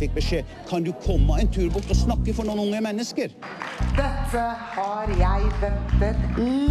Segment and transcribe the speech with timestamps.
[0.00, 3.34] jeg fikk beskjed Kan du komme en tur bort og snakke for noen unge mennesker?
[3.96, 4.44] Dette
[4.76, 6.18] har jeg ventet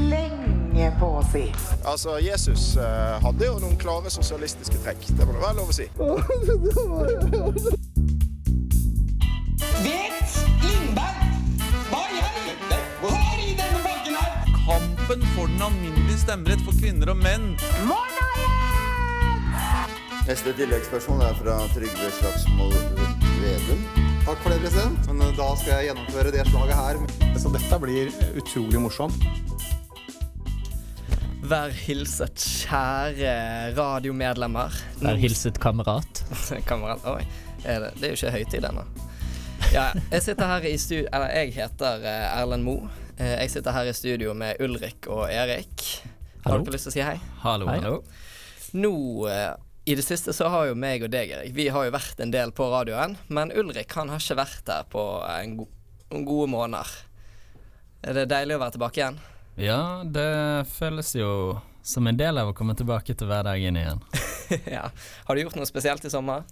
[0.10, 1.44] lenge på å si.
[1.84, 5.10] Altså, Jesus eh, hadde jo noen klare sosialistiske trekk.
[5.18, 5.88] Det må det være lov å si.
[9.84, 11.20] Vet Lindberg
[11.90, 14.32] hva i helvete har i denne banken her?
[14.64, 17.52] Kampen for den alminnelige stemmerett for kvinner og menn.
[20.30, 23.19] Neste tilleggsspørsmål er fra Trygve Slagsvold
[23.50, 23.80] Vedum.
[24.26, 25.08] Takk for det, president.
[25.10, 27.00] Men eh, da skal jeg gjennomføre det slaget her.
[27.42, 29.24] Så dette blir utrolig morsomt.
[31.50, 33.32] Vær hilset, kjære
[33.78, 34.76] radiomedlemmer.
[35.02, 36.22] Vær hilset, kamerat.
[36.70, 37.24] Kamerat, oi.
[37.66, 38.84] Er det, det er jo ikke høytid ennå.
[39.74, 42.88] Ja, jeg sitter her i studio Eller jeg heter eh, Erlend Moe.
[43.20, 45.84] Eh, Jeg sitter her i studio med Ulrik og Erik.
[46.46, 47.18] Har dere lyst til å si hei?
[47.44, 47.80] Hallo, Hei.
[47.82, 47.98] hallo.
[48.80, 48.94] Nå
[49.90, 52.30] i det siste så har jo meg og deg, Erik, vi har jo vært en
[52.34, 53.16] del på radioen.
[53.34, 55.66] Men Ulrik han har ikke vært der på en go
[56.10, 56.92] gode måneder.
[58.06, 59.18] Er det deilig å være tilbake igjen?
[59.62, 60.30] Ja, det
[60.72, 61.32] føles jo
[61.86, 64.02] som en del av å komme tilbake til hverdagen igjen.
[64.78, 64.86] ja.
[65.26, 66.46] Har du gjort noe spesielt i sommer?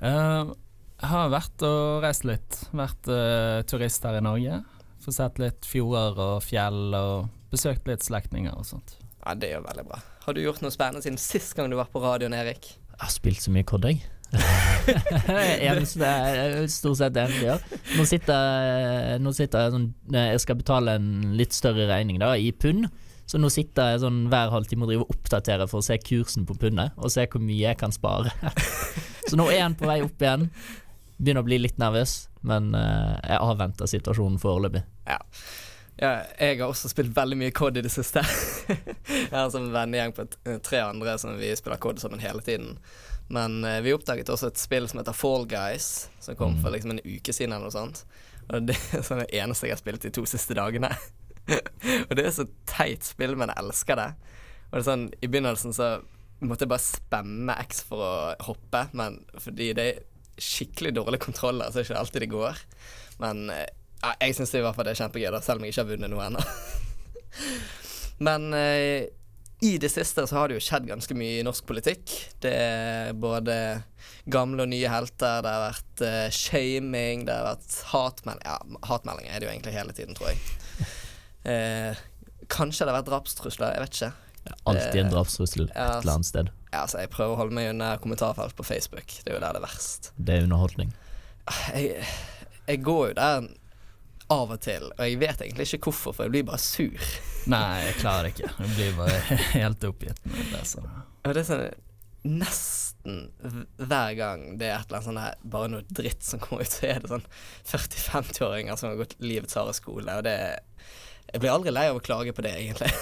[0.00, 0.52] Uh,
[1.00, 2.62] Jeg har vært og reist litt.
[2.72, 4.62] Vært uh, turist her i Norge.
[5.04, 8.96] Fått sett litt fjorder og fjell og besøkt litt slektninger og sånt.
[9.22, 10.00] Ja, det er jo veldig bra.
[10.24, 12.74] Har du gjort noe spennende siden sist gang du var på radioen, Erik?
[12.92, 14.02] Jeg har spilt så mye COD, jeg.
[15.68, 17.80] Eneste er stort sett det eneste jeg gjør.
[17.98, 22.50] Nå sitter, nå sitter jeg sånn Jeg skal betale en litt større regning, da, i
[22.52, 22.88] pund.
[23.30, 26.46] Så nå sitter jeg sånn hver halvtime og driver og oppdaterer for å se kursen
[26.48, 28.32] på pundet, og se hvor mye jeg kan spare.
[29.28, 30.48] så nå er han på vei opp igjen.
[31.22, 32.16] Begynner å bli litt nervøs,
[32.48, 34.82] men eh, jeg avventer situasjonen foreløpig.
[35.06, 35.20] Ja.
[36.00, 36.12] Ja.
[36.38, 38.22] Jeg har også spilt veldig mye COD i det siste.
[38.72, 40.26] jeg har en sånn vennegjeng på
[40.64, 42.78] tre andre som vi spiller COD sammen hele tiden.
[43.32, 46.96] Men eh, vi oppdaget også et spill som heter Fall Guys, som kom for liksom
[46.96, 48.04] en uke siden eller noe sånt.
[48.50, 50.90] Og det er sånn det eneste jeg har spilt de to siste dagene.
[52.08, 54.10] og det er så teit spill, men jeg elsker det.
[54.70, 55.92] Og det er sånn, I begynnelsen så
[56.42, 58.14] måtte jeg bare spamme X for å
[58.48, 60.02] hoppe, men fordi det er
[60.42, 62.62] skikkelig dårlige kontroller, så er det ikke alltid det går.
[63.22, 63.68] Men eh,
[64.02, 65.90] ja, jeg syns i hvert fall det er kjempegøy, da, selv om jeg ikke har
[65.92, 66.44] vunnet noe ennå.
[68.26, 69.10] Men eh,
[69.62, 72.12] i det siste så har det jo skjedd ganske mye i norsk politikk.
[72.42, 73.54] Det er både
[74.30, 78.48] gamle og nye helter, det har vært eh, shaming, det har vært hatmeldinger.
[78.50, 80.42] Ja, hatmeldinger er det jo egentlig hele tiden, tror jeg.
[81.42, 81.98] Eh,
[82.54, 84.10] kanskje det har vært drapstrusler, jeg vet ikke.
[84.70, 86.50] Alltid en drapstrussel et Ja, eller annet sted.
[86.68, 89.10] Ja, altså, jeg prøver å holde meg unna kommentarfelt på Facebook.
[89.24, 90.12] Det er jo der det er verst.
[90.14, 90.92] Det er underholdning.
[91.74, 92.06] Jeg,
[92.68, 93.50] jeg går jo der
[94.32, 97.08] av og til, og jeg vet egentlig ikke hvorfor, for jeg blir bare sur.
[97.52, 98.50] Nei, jeg klarer ikke.
[98.58, 100.92] Jeg blir bare helt oppgitt når det, det.
[101.22, 101.88] Og det er sånn
[102.22, 103.16] Nesten
[103.82, 106.70] hver gang det er et eller annet sånn her bare noe dritt som kommer ut,
[106.70, 107.24] så er det sånn
[107.66, 110.36] 40-50-åringer som har gått livets harde skole, og det
[111.32, 112.92] Jeg blir aldri lei av å klage på det, egentlig.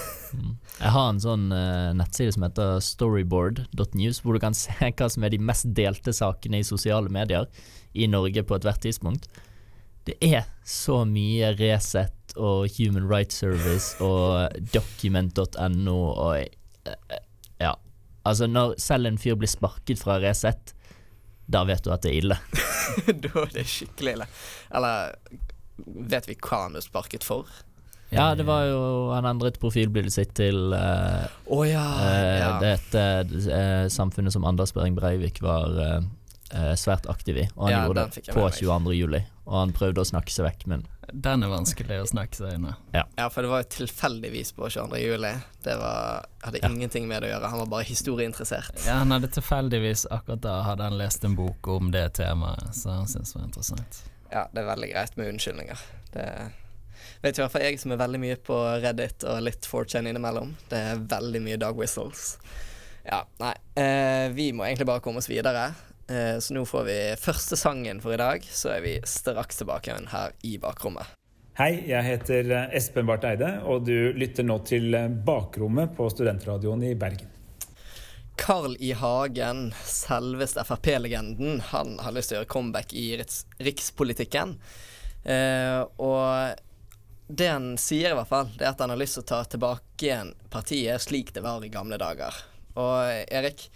[0.79, 5.25] Jeg har en sånn uh, nettside som heter storyboard.news, hvor du kan se hva som
[5.27, 7.49] er de mest delte sakene i sosiale medier
[7.93, 9.29] i Norge på ethvert tidspunkt.
[10.09, 17.19] Det er så mye Resett og Human Rights Service og document.no og eh,
[17.61, 17.75] Ja.
[18.25, 20.75] Altså, når selv en fyr blir sparket fra Resett,
[21.50, 22.37] da vet du at det er ille.
[23.25, 24.28] da er det skikkelig ille.
[24.77, 25.16] Eller
[25.87, 27.49] vet vi hva han ble sparket for?
[28.11, 32.49] Ja, det var jo Han endret profilbildet sitt til uh, oh, ja, Eh, ja.
[32.59, 33.05] Dette
[33.47, 35.78] uh, samfunnet som Anders Behring Breivik var
[36.55, 37.49] eh, svært aktiv i.
[37.56, 38.61] Og han Ja, gjorde den fikk det jeg på med meg.
[38.61, 38.94] 22.
[38.99, 39.21] juli.
[39.50, 42.77] Og han prøvde å snakke seg vekk, men Den er vanskelig å snakke seg unna.
[42.94, 44.99] Ja, for det var jo tilfeldigvis på 22.
[45.03, 45.33] juli.
[45.65, 47.50] Det var, hadde ingenting med det å gjøre.
[47.50, 48.84] Han var bare historieinteressert.
[48.87, 52.91] Ja, han hadde tilfeldigvis akkurat da hadde han lest en bok om det temaet, så
[53.00, 54.00] han syntes det var interessant.
[54.31, 55.82] Ja, det er veldig greit med unnskyldninger.
[56.15, 56.28] Det
[57.25, 60.55] vet i hvert fall jeg som er veldig mye på Reddit og litt 4chan innimellom.
[60.71, 62.37] Det er veldig mye dog whistles.
[63.03, 63.55] Ja, nei.
[63.75, 65.72] Eh, vi må egentlig bare komme oss videre.
[66.10, 69.93] Eh, så nå får vi første sangen for i dag, så er vi straks tilbake
[69.93, 71.17] igjen her i bakrommet.
[71.61, 76.08] Hei, jeg heter eh, Espen Barth Eide, og du lytter nå til eh, Bakrommet på
[76.11, 77.29] Studentradioen i Bergen.
[78.40, 78.94] Carl I.
[78.96, 84.56] Hagen, selveste Frp-legenden, han har lyst til å gjøre comeback i riks rikspolitikken.
[85.23, 89.26] Eh, og det han sier i hvert fall, det er at han har lyst til
[89.26, 92.35] å ta tilbake igjen partiet slik det var i gamle dager.
[92.81, 93.69] Og Erik,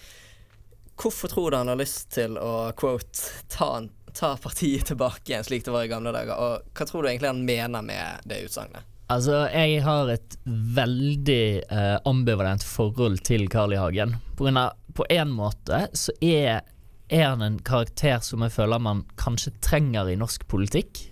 [1.00, 3.70] hvorfor tror du han har lyst til å quote ta,
[4.12, 7.32] ta partiet tilbake igjen slik det var i gamle dager, og hva tror du egentlig
[7.32, 8.90] han mener med det utsagnet?
[9.12, 13.76] Altså, jeg har et veldig eh, ambivalent forhold til Carl I.
[13.76, 14.14] Hagen.
[14.32, 16.62] På, grunn av, på en måte så er
[17.08, 21.02] er han en karakter som jeg føler man kanskje trenger i norsk politikk.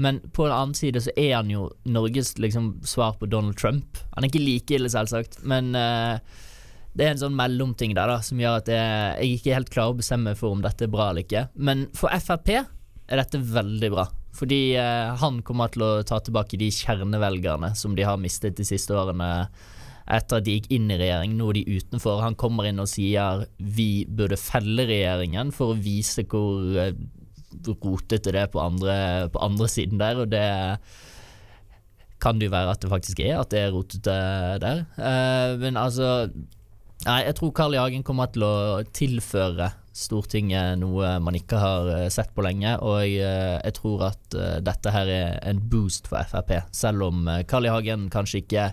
[0.00, 3.98] Men på den annen side så er han jo Norges liksom svar på Donald Trump.
[4.14, 6.20] Han er ikke like ille, selvsagt, men eh,
[6.96, 9.94] det er en sånn mellomting der da som gjør at jeg, jeg ikke helt klarer
[9.94, 11.44] å bestemme for om dette er bra eller ikke.
[11.54, 14.06] Men for Frp er dette veldig bra.
[14.36, 18.66] Fordi eh, han kommer til å ta tilbake de kjernevelgerne som de har mistet de
[18.66, 19.30] siste årene
[20.10, 21.36] etter at de gikk inn i regjering.
[21.38, 22.22] Nå er de utenfor.
[22.24, 26.94] Han kommer inn og sier vi burde felle regjeringen for å vise hvor eh,
[27.66, 30.46] rotete det er på andre, på andre siden der, og det
[32.20, 34.16] kan det jo være at det faktisk er, at det er rotete
[34.62, 34.82] der.
[34.94, 36.30] Eh, men altså
[37.06, 37.80] Nei, jeg tror Carl I.
[37.80, 43.00] Hagen kommer til å tilføre Stortinget noe man ikke har eh, sett på lenge, og
[43.02, 46.52] jeg, eh, jeg tror at eh, dette her er en boost for Frp.
[46.76, 47.72] Selv om Carl I.
[47.72, 48.70] Hagen kanskje ikke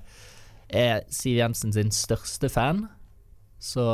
[0.68, 2.86] er Siv Jensen sin største fan,
[3.58, 3.88] så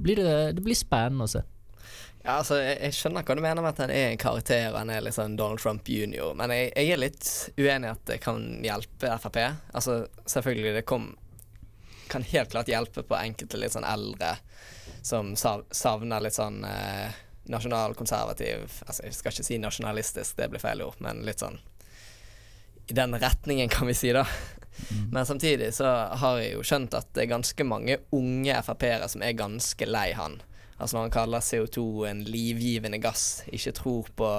[0.00, 1.44] blir det, det blir spennende å se.
[2.24, 4.78] Ja, altså, jeg, jeg skjønner hva du mener med at han er en karakter og
[4.80, 7.28] han er litt sånn Donald Trump jr., men jeg, jeg er litt
[7.60, 9.38] uenig i at det kan hjelpe Frp.
[9.76, 11.12] Altså, selvfølgelig, det kom
[12.08, 14.36] kan helt klart hjelpe på enkelte litt sånn eldre
[15.04, 17.12] som savner litt sånn eh,
[17.52, 21.60] nasjonalkonservativ Altså, jeg skal ikke si nasjonalistisk, det blir feil ord, men litt sånn
[22.86, 24.26] i den retningen, kan vi si, da.
[24.90, 25.10] Mm.
[25.12, 25.86] Men samtidig så
[26.20, 30.10] har jeg jo skjønt at det er ganske mange unge Frp-ere som er ganske lei
[30.18, 30.40] han.
[30.76, 34.30] Altså når han kaller CO2 en livgivende gass, ikke tror på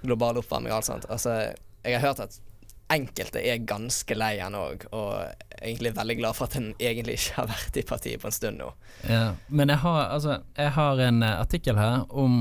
[0.00, 1.08] global oppvarming og alt sånt.
[1.12, 1.50] Altså,
[1.84, 2.38] jeg har hørt at
[2.90, 5.14] enkelte er ganske lei han òg, og
[5.60, 8.60] egentlig veldig glad for at han egentlig ikke har vært i partiet på en stund
[8.60, 8.70] nå.
[9.08, 12.40] Ja, men jeg har, altså, jeg har en uh, artikkel her om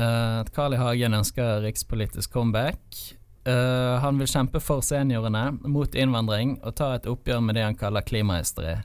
[0.00, 0.80] uh, at Carl I.
[0.80, 2.78] Hagen ønsker rikspolitisk comeback.
[3.48, 7.78] Uh, han vil kjempe for seniorene, mot innvandring, og ta et oppgjør med det han
[7.78, 8.78] kaller klimahysteri.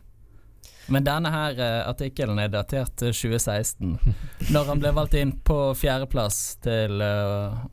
[0.86, 1.58] Men denne her
[1.90, 3.96] artikkelen er datert til 2016,
[4.54, 7.02] når han ble valgt inn på fjerdeplass til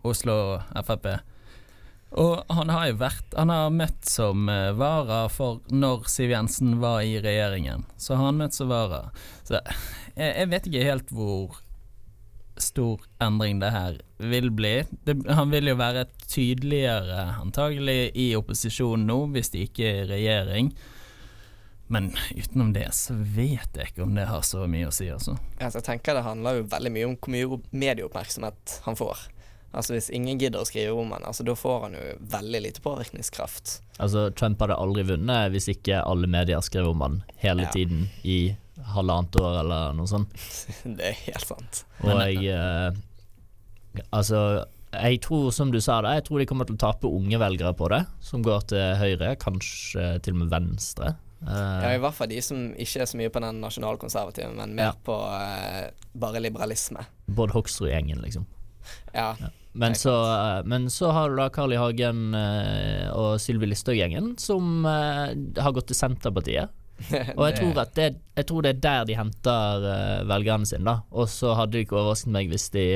[0.09, 0.39] Oslo
[0.81, 1.11] Frp.
[2.13, 6.77] Og han har jo vært Han har møtt som uh, vara for når Siv Jensen
[6.83, 7.87] var i regjeringen.
[7.97, 9.07] Så har han møtt som vara.
[9.47, 11.61] Så jeg, jeg, vet ikke helt hvor
[12.61, 14.75] stor endring det her vil bli.
[15.07, 20.11] Det, han vil jo være tydeligere antagelig i opposisjon nå, hvis de ikke er i
[20.13, 20.73] regjering.
[21.93, 25.35] Men utenom det så vet jeg ikke om det har så mye å si, altså.
[25.59, 29.27] altså jeg tenker det handler jo veldig mye om hvor mye medieoppmerksomhet han får.
[29.73, 32.03] Altså Hvis ingen gidder å skrive om han, altså da får han jo
[32.35, 33.79] veldig lite påvirkningskraft.
[34.05, 37.73] Altså Trump hadde aldri vunnet hvis ikke alle medier skrev om han hele ja.
[37.73, 38.55] tiden i
[38.93, 40.37] halvannet år eller noe sånt.
[40.99, 41.83] det er helt sant.
[42.05, 43.01] Og jeg eh,
[44.09, 47.37] Altså, jeg tror, som du sa det, jeg tror de kommer til å tape unge
[47.41, 51.11] velgere på det, som går til høyre, kanskje til og med venstre.
[51.43, 54.77] Uh, ja, I hvert fall de som ikke er så mye på den nasjonalkonservative, men
[54.79, 54.97] mer ja.
[55.05, 57.05] på uh, bare liberalisme.
[57.27, 58.47] Bård Hoksrud-gjengen, liksom.
[59.13, 59.35] Ja.
[59.41, 59.51] ja.
[59.73, 61.81] Men så, eh, men så, har du da Carl I.
[61.81, 66.73] Hagen uh, og Sylvi Listhaug-gjengen, som uh, har gått til Senterpartiet.
[67.39, 69.87] og jeg tror, det, jeg tror, det, er der de henter
[70.29, 71.01] velgerne sine, da.
[71.11, 72.87] Og så hadde det ikke overrasket meg hvis de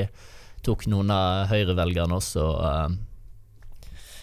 [0.63, 2.45] tok noen av Høyre-velgerne også.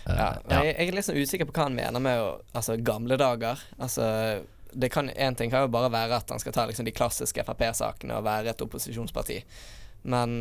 [0.07, 0.31] ja.
[0.49, 3.61] Jeg, jeg, er sånn usikker på hva han mener med å, altså, gamle dager.
[3.77, 4.07] Altså
[4.75, 7.45] det kan, En ting kan jo bare være at han skal ta liksom, de klassiske
[7.45, 9.43] Frp-sakene og være et opposisjonsparti.
[10.11, 10.39] Men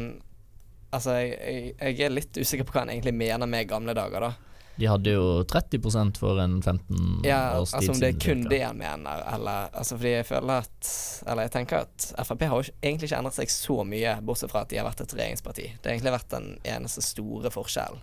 [0.93, 4.53] Altså, jeg, jeg, er litt usikker på hva han egentlig mener med gamle dager, da.
[4.75, 7.91] De hadde jo 30% for en 15 ja, års tid siden.
[7.91, 10.89] altså om det er kun det han mener, eller altså fordi jeg føler at
[11.27, 14.63] Eller jeg tenker at Frp har jo egentlig ikke endret seg så mye, bortsett fra
[14.65, 15.67] at de har vært et regjeringsparti.
[15.77, 18.01] Det har egentlig vært den eneste store forskjellen.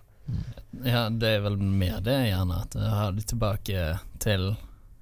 [0.85, 3.85] Ja, det er vel mer det, gjerne, at jeg har det tilbake
[4.23, 4.53] til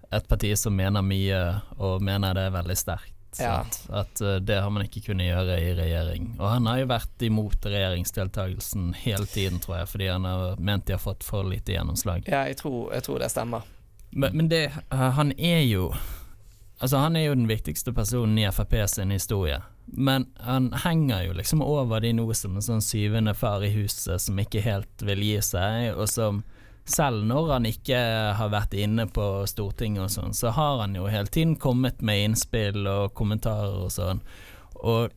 [0.10, 1.40] et parti som mener mye,
[1.78, 3.19] og mener det er veldig sterkt.
[3.38, 3.60] Ja.
[3.62, 6.32] At, at, eh, det har man ikke kunnet gjøre i regjering.
[6.40, 10.88] Og han har jo vært imot regjeringsdeltakelsen hele tiden, tror jeg, fordi han har ment
[10.88, 12.26] de har fått for lite gjennomslag.
[12.30, 13.68] Ja, jeg tror, jeg tror det stemmer.
[14.10, 15.92] Men, men det, han er jo
[16.80, 19.58] Altså, han er jo den viktigste personen i Frp sin historie.
[19.86, 24.22] Men han henger jo liksom over de nå som en sånn syvende far i huset
[24.24, 26.40] som ikke helt vil gi seg, og som
[26.90, 28.00] selv når han ikke
[28.40, 32.26] har vært inne på Stortinget og sånn, så har han jo hele tiden kommet med
[32.26, 34.22] innspill og kommentarer og sånn.
[34.80, 35.14] Og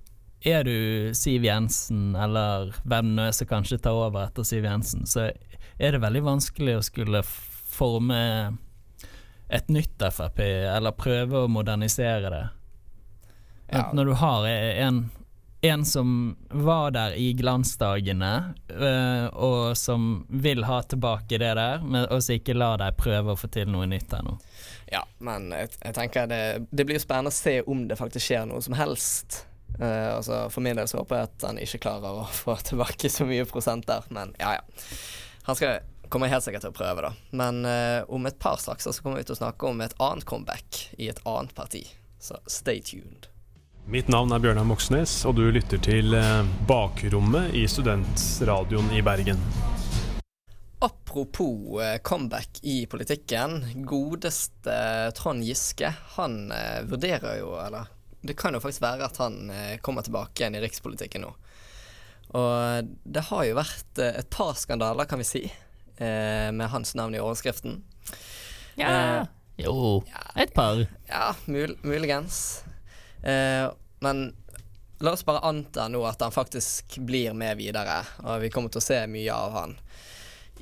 [0.47, 5.07] er du Siv Jensen, eller hvem nå er som kanskje tar over etter Siv Jensen,
[5.07, 8.21] så er det veldig vanskelig å skulle forme
[9.52, 12.45] et nytt Frp, eller prøve å modernisere det.
[13.73, 13.88] Ja.
[13.97, 15.05] Når du har en
[15.62, 22.09] en som var der i glansdagene, øh, og som vil ha tilbake det der, men
[22.11, 24.35] også ikke la deg prøve å få til noe nytt ennå.
[24.90, 28.47] Ja, men jeg, jeg tenker det, det blir spennende å se om det faktisk skjer
[28.50, 29.47] noe som helst
[29.81, 33.09] Uh, altså For min del så håper jeg at han ikke klarer å få tilbake
[33.09, 34.90] så mye prosent der, men ja ja.
[35.49, 35.81] Han skal
[36.12, 37.12] kommer helt sikkert til å prøve, da.
[37.33, 40.28] Men uh, om et par straks så kommer vi til å snakke om et annet
[40.28, 41.87] comeback i et annet parti.
[42.21, 43.32] Så stay tuned.
[43.87, 49.41] Mitt navn er Bjørnar Moxnes, og du lytter til eh, Bakrommet i Studentradioen i Bergen.
[50.83, 53.59] Apropos eh, comeback i politikken.
[53.87, 54.77] Godeste
[55.19, 57.91] Trond Giske, han eh, vurderer jo, eller
[58.23, 59.51] det kan jo faktisk være at han
[59.83, 61.33] kommer tilbake igjen i rikspolitikken nå.
[62.39, 65.41] Og det har jo vært et par skandaler, kan vi si,
[65.99, 67.81] eh, med hans navn i overskriften.
[68.79, 68.93] Ja.
[68.95, 69.23] Eh,
[69.67, 70.01] Jo,
[70.39, 70.79] et par.
[71.11, 72.62] ja, mul muligens.
[73.23, 73.67] Eh,
[74.02, 74.25] men
[75.02, 78.83] la oss bare anta nå at han faktisk blir med videre, og vi kommer til
[78.83, 79.76] å se mye av han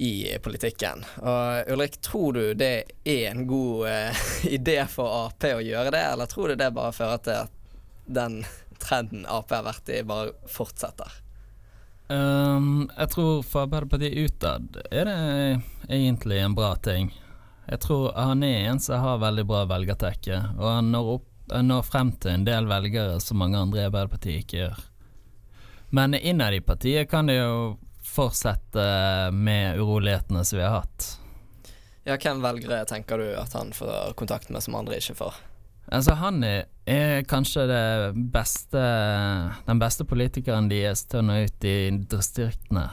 [0.01, 1.05] i politikken.
[1.21, 2.75] Og Ulrik, tror du det
[3.05, 4.23] er en god eh,
[4.57, 7.57] idé for Ap å gjøre det, eller tror du det bare fører til at
[8.11, 8.41] den
[8.81, 11.21] trenden Ap har vært i, bare fortsetter?
[12.11, 15.19] Um, jeg tror for Arbeiderpartiet utad er det
[15.87, 17.13] egentlig en bra ting.
[17.69, 21.71] Jeg tror han er en som har veldig bra velgertekke, og han når, opp, han
[21.71, 24.83] når frem til en del velgere som mange andre i Arbeiderpartiet ikke gjør.
[25.91, 27.77] Men innad i partiet kan det jo
[28.11, 31.07] fortsette med urolighetene som vi har hatt.
[32.07, 35.39] Ja, hvem velgere tenker du at han får kontakt med som andre ikke får?
[35.91, 37.85] Altså, han er, er kanskje det
[38.33, 38.83] beste
[39.67, 41.77] den beste politikeren deres til å nå ut i
[42.11, 42.87] distriktene.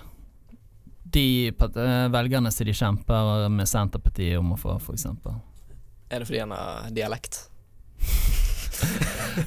[1.08, 5.06] De eh, velgerne som de kjemper med Senterpartiet om å få, f.eks.
[6.10, 7.46] Er det fordi han har dialekt?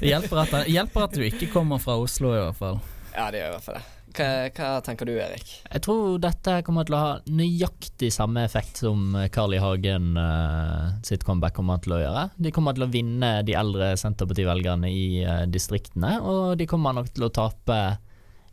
[0.00, 2.78] Det hjelper at, hjelper at du ikke kommer fra Oslo, i hvert fall.
[3.14, 3.87] Ja, det gjør i hvert fall det.
[4.10, 5.50] Hva, hva tenker du, Erik?
[5.70, 9.60] Jeg tror dette kommer til å ha nøyaktig samme effekt som Carl I.
[9.62, 12.25] Hagen uh, sitt comeback kommer til å gjøre.
[12.42, 17.12] De kommer til å vinne de eldre Senterparti-velgerne i uh, distriktene, og de kommer nok
[17.14, 17.78] til å tape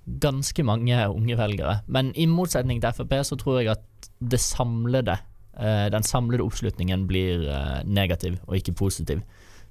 [0.07, 1.79] ganske mange unge velgere.
[1.91, 5.17] Men i motsetning til Frp så tror jeg at det samlede,
[5.57, 9.25] uh, den samlede oppslutningen blir eh, negativ og ikke positiv.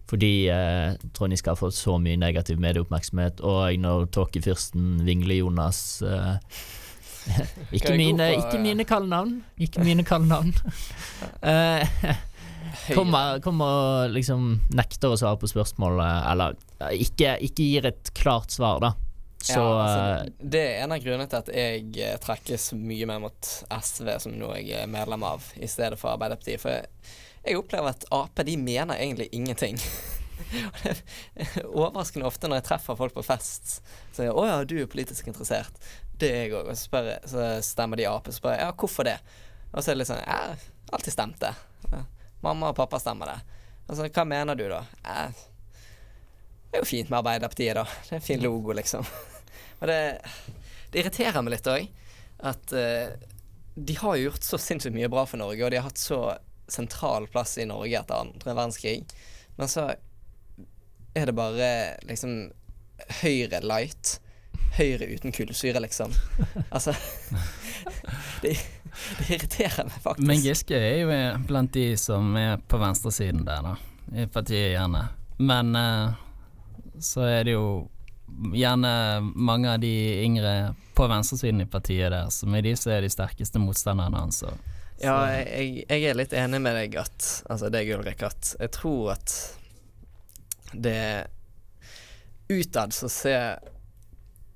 [0.06, 6.60] Fordi eh, Trond Giske har fått så mye negativ medieoppmerksomhet, og når tåkefyrsten Vingle-Jonas eh,
[7.76, 9.36] ikke, mine, på, ikke eh, mine kallenavn.
[9.58, 10.54] Ikke mine kallenavn.
[11.46, 11.82] Eh,
[12.94, 18.12] kommer, kommer og liksom nekter å svare på spørsmålet, eller eh, ikke, ikke gir et
[18.16, 18.92] klart svar, da.
[19.46, 23.08] Så ja, eh, altså, det er en av grunnene til at jeg eh, trekkes mye
[23.08, 26.62] mer mot SV, som nå jeg er medlem av, i stedet for Arbeiderpartiet.
[26.62, 26.90] For jeg,
[27.46, 29.78] jeg opplever at Ap de mener egentlig ingenting.
[30.66, 30.94] Og det
[31.42, 33.78] er overraskende ofte når jeg treffer folk på fest,
[34.12, 35.80] så sier jeg 'Å ja, du er politisk interessert'.
[36.18, 36.70] Det er jeg òg.
[36.70, 38.28] Og så, så stemmer de Ap.
[38.28, 39.20] Så spør jeg 'Ja, hvorfor det?'
[39.72, 40.56] Og så er det litt sånn 'Ja,
[40.92, 42.04] alltid stemt det'.
[42.42, 43.38] Mamma og pappa stemmer det.
[43.88, 45.30] Og så 'Hva mener du, da?' Ja,
[46.70, 47.84] det er jo fint med Arbeiderpartiet, da.
[47.84, 49.06] Det er en fin logo, liksom.
[49.80, 50.20] Og det,
[50.92, 51.86] det irriterer meg litt òg
[52.50, 53.14] at uh,
[53.76, 56.20] de har gjort så sinnssykt mye bra for Norge, og de har hatt så
[56.68, 59.02] sentral plass i Norge etter andre verdenskrig.
[59.56, 59.88] Men så
[61.16, 61.68] er det bare
[62.08, 62.38] liksom
[63.20, 64.16] Høyre light.
[64.78, 66.12] Høyre uten kullsyre, liksom.
[66.70, 66.94] Altså
[68.42, 68.54] det,
[69.18, 70.26] det irriterer meg faktisk.
[70.28, 71.18] Men Giske er jo
[71.48, 73.74] blant de som er på venstresiden der, da.
[74.16, 75.02] I partiet, gjerne.
[75.36, 76.16] Men uh,
[77.02, 77.66] så er det jo
[78.56, 78.92] gjerne
[79.34, 79.92] mange av de
[80.24, 80.54] yngre
[80.96, 84.42] på venstresiden i partiet der, som er de som er de sterkeste motstanderne hans.
[84.42, 88.72] og- Ja, jeg, jeg er litt enig med deg at Altså deg, Ulrik, at jeg
[88.72, 89.34] tror at
[90.72, 91.26] det
[92.48, 93.58] Utad så ser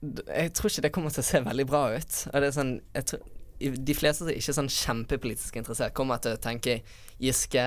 [0.00, 2.22] Jeg tror ikke det kommer til å se veldig bra ut.
[2.30, 3.28] Og det er sånn tror,
[3.60, 6.80] De fleste som er ikke sånn kjempepolitisk interessert, kommer til å tenke
[7.20, 7.66] Giske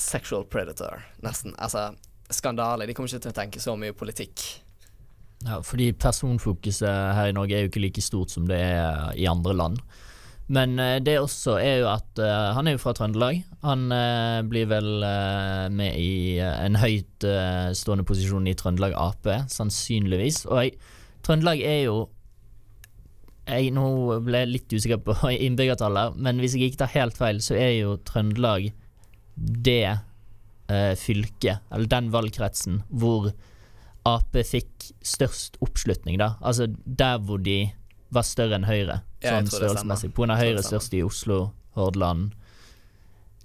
[0.00, 1.52] Sexual predator, nesten.
[1.62, 1.92] Altså
[2.32, 2.88] skandale.
[2.88, 4.42] De kommer ikke til å tenke så mye politikk.
[5.44, 9.28] Ja, fordi personfokuset her i Norge er jo ikke like stort som det er i
[9.30, 9.82] andre land.
[10.52, 13.40] Men eh, det også er jo at uh, han er jo fra Trøndelag.
[13.64, 17.24] Han uh, blir vel uh, med i en høyt
[17.76, 20.44] stående posisjon i Trøndelag Ap, sannsynligvis.
[20.50, 20.74] Og jeg,
[21.24, 22.02] Trøndelag er jo
[23.44, 23.86] jeg Nå
[24.24, 25.14] ble jeg litt usikker på
[25.46, 28.70] innbyggertallet, men hvis jeg ikke tar helt feil, så er jo Trøndelag
[29.36, 29.98] det
[30.96, 33.26] fylket, eller den valgkretsen, hvor
[34.08, 36.38] Ap fikk størst oppslutning, da.
[36.40, 37.66] Altså der hvor de
[38.14, 40.08] var større enn Høyre, sånn ja, størrelsesmessig.
[40.08, 40.16] stemmer.
[40.16, 41.38] På grunn av Høyre størst i Oslo,
[41.78, 42.34] Hordaland.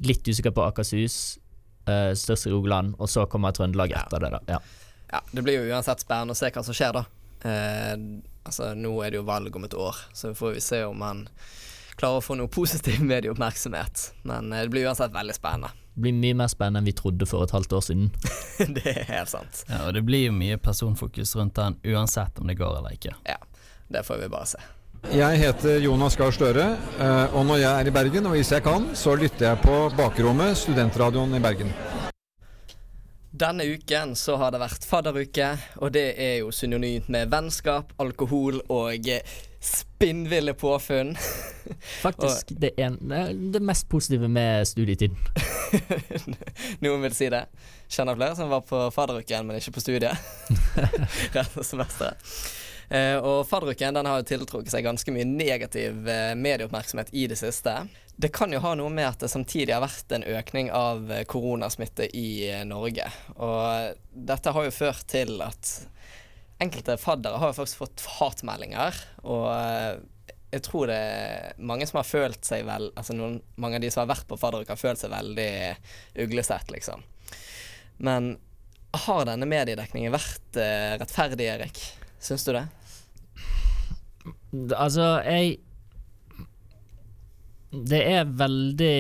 [0.06, 1.38] Litt usikker på Akershus.
[1.90, 4.40] uh, størst i Rogaland, og så kommer Trøndelag etter det, da.
[4.48, 4.60] Ja.
[5.10, 7.06] Ja, det blir jo uansett spennende å se hva som skjer, da.
[7.42, 11.02] Uh, altså, nå er det jo valg om et år, så får vi se om
[11.02, 11.26] han
[12.00, 14.12] klarer å få noe positiv medieoppmerksomhet.
[14.30, 15.74] Men uh, det blir uansett veldig spennende.
[15.96, 18.12] Det blir mye mer spennende enn vi trodde for et halvt år siden.
[18.78, 19.66] det er helt sant.
[19.68, 23.18] Ja, og det blir jo mye personfokus rundt den uansett om det går eller ikke.
[23.28, 23.36] Ja,
[23.90, 24.62] det får vi bare se.
[25.10, 26.66] Jeg heter Jonas Gahr Støre,
[27.00, 29.78] eh, og når jeg er i Bergen, og hvis jeg kan, så lytter jeg på
[29.98, 31.72] Bakrommet, studentradioen i Bergen.
[33.40, 38.60] Denne uken så har det vært fadderuke, og det er jo synonymt med vennskap, alkohol
[38.68, 41.16] og eh, spinnville påfunn.
[42.06, 45.18] Faktisk det, ene, det mest positive med studietiden.
[46.84, 47.46] Noen vil si det.
[47.88, 50.32] Kjenner flere som var på fadderuken, men ikke på studiet.
[51.36, 52.34] Resten av semesteret.
[52.90, 57.38] Eh, og fadderuken den har jo tiltrukket seg ganske mye negativ eh, medieoppmerksomhet i det
[57.38, 57.76] siste.
[58.20, 61.26] Det kan jo ha noe med at det samtidig har vært en økning av eh,
[61.30, 63.06] koronasmitte i Norge.
[63.38, 64.00] Og
[64.32, 65.74] dette har jo ført til at
[66.60, 68.98] enkelte faddere har jo faktisk fått hatmeldinger.
[69.22, 69.46] Og
[70.50, 73.92] jeg tror det er mange som har følt seg vel Altså noen, mange av de
[73.94, 75.54] som har vært på fadderuke, har følt seg veldig
[76.26, 77.06] uglesett, liksom.
[78.02, 78.34] Men
[79.06, 80.58] har denne mediedekningen vært
[80.98, 81.84] rettferdig, Erik?
[82.20, 82.66] Syns du det?
[84.54, 85.58] Altså, jeg
[87.70, 88.96] Det er veldig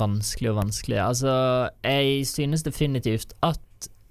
[0.00, 0.96] vanskelig og vanskelig.
[0.96, 1.32] Altså,
[1.84, 3.60] jeg synes definitivt at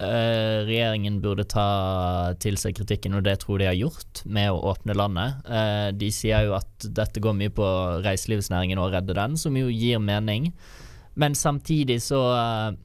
[0.04, 4.62] uh, regjeringen burde ta til seg kritikken, og det tror de har gjort, med å
[4.70, 5.42] åpne landet.
[5.50, 7.66] Uh, de sier jo at dette går mye på
[8.06, 10.52] reiselivsnæringen og å redde den, som jo gir mening.
[11.20, 12.78] Men samtidig så uh,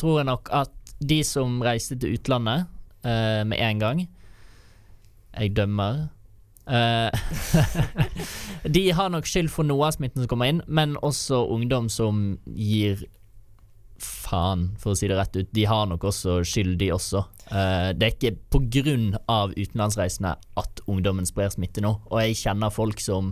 [0.00, 2.72] tror jeg nok at de som reiste til utlandet
[3.06, 3.98] med en gang
[5.36, 6.06] Jeg dømmer
[6.66, 7.10] Uh,
[8.74, 12.24] de har nok skyld for noe av smitten som kommer inn, men også ungdom som
[12.58, 13.04] gir
[14.02, 15.52] faen, for å si det rett ut.
[15.54, 17.22] De har nok også skyld, de også.
[17.46, 21.94] Uh, det er ikke av utenlandsreisende at ungdommen sprer smitte nå.
[22.10, 23.30] Og jeg kjenner folk som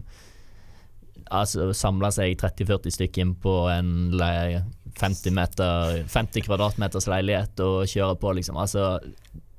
[1.35, 8.21] altså, samler seg 30-40 stykker inn på en 50, meter, 50 kvadratmeters leilighet og kjører
[8.23, 8.63] på, liksom.
[8.63, 8.95] Altså,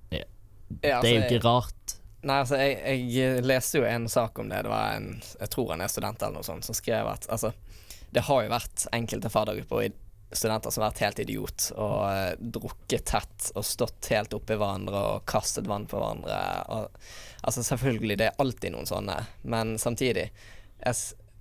[0.10, 0.24] det,
[0.80, 1.95] det er jo ikke rart.
[2.26, 4.64] Nei, altså, jeg, jeg, leste jo en sak om det.
[4.66, 7.54] Det var en Jeg tror han er student eller noe sånt, som skrev at altså
[8.14, 10.02] Det har jo vært enkelte faddergrupper og
[10.36, 15.04] studenter som har vært helt idiot og uh, drukket tett og stått helt oppi hverandre
[15.14, 16.40] og kastet vann på hverandre.
[16.74, 16.98] Og,
[17.46, 20.96] altså, selvfølgelig, det er alltid noen sånne, men samtidig jeg,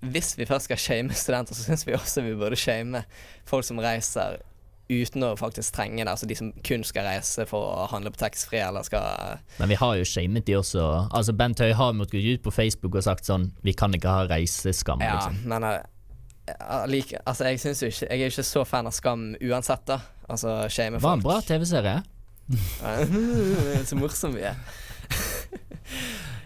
[0.05, 3.03] Hvis vi først skal shame studenter, så syns vi også vi burde shame
[3.49, 4.37] folk som reiser
[4.89, 6.11] uten å faktisk trenge det.
[6.11, 9.79] Altså de som kun skal reise for å handle på taxfree eller skal Men vi
[9.81, 10.85] har jo shamet de også.
[11.09, 14.13] Altså Bent Høie har måttet gå ut på Facebook og sagt sånn Vi kan ikke
[14.13, 15.41] ha reiseskam, ja, liksom.
[15.49, 18.95] Men uh, like, altså, jeg synes jo ikke Jeg er jo ikke så fan av
[18.95, 20.01] Skam uansett, da.
[20.29, 21.09] Altså shame folk.
[21.09, 21.97] Var en bra TV-serie.
[23.89, 24.57] så morsom vi er.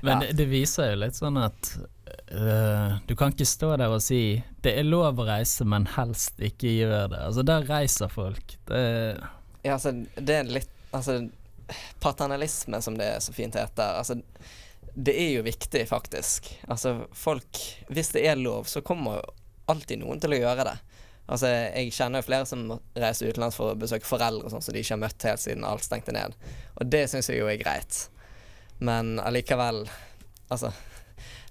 [0.01, 0.27] Men ja.
[0.27, 1.73] det, det viser jo litt sånn at
[2.33, 6.39] uh, du kan ikke stå der og si det er lov å reise, men helst
[6.43, 7.21] ikke gjør det.
[7.29, 8.57] Altså, der reiser folk.
[8.69, 8.81] Det
[9.63, 11.19] Ja, altså, det er litt Altså,
[12.01, 13.99] paternalisme, som det så fint heter.
[13.99, 14.15] Altså,
[14.95, 16.49] det er jo viktig, faktisk.
[16.67, 19.21] Altså, folk Hvis det er lov, så kommer
[19.69, 20.77] alltid noen til å gjøre det.
[21.29, 22.65] Altså, Jeg kjenner jo flere som
[22.97, 25.85] reiser utenlands for å besøke foreldre sånn som de ikke har møtt helt siden alt
[25.85, 26.33] stengte ned.
[26.81, 28.07] Og det syns jeg jo er greit.
[28.79, 29.85] Men allikevel
[30.49, 30.71] Altså,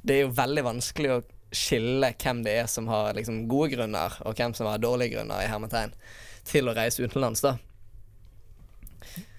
[0.08, 1.20] det er jo veldig vanskelig å
[1.54, 5.44] skille hvem det er som har liksom, gode grunner, og hvem som har dårlige grunner,
[5.44, 5.94] i hermetegn,
[6.48, 7.56] til å reise utenlands, da.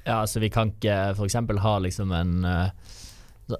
[0.05, 1.37] Ja, altså vi kan ikke f.eks.
[1.61, 2.95] ha liksom en uh,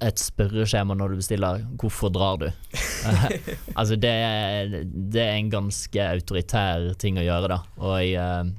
[0.06, 2.52] et spørreskjema når du bestiller 'Hvorfor drar du?'
[3.80, 4.14] altså det,
[4.94, 7.60] det, er en ganske autoritær ting å gjøre, da.
[7.82, 8.54] Og, jeg,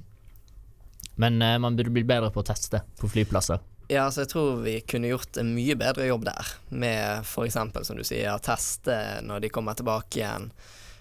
[1.23, 3.63] men uh, man burde bli bedre på å teste på flyplasser.
[3.91, 7.57] Ja, så jeg tror vi kunne gjort en mye bedre jobb der, med f.eks.
[7.83, 8.95] som du sier, teste
[9.27, 10.47] når de kommer tilbake igjen.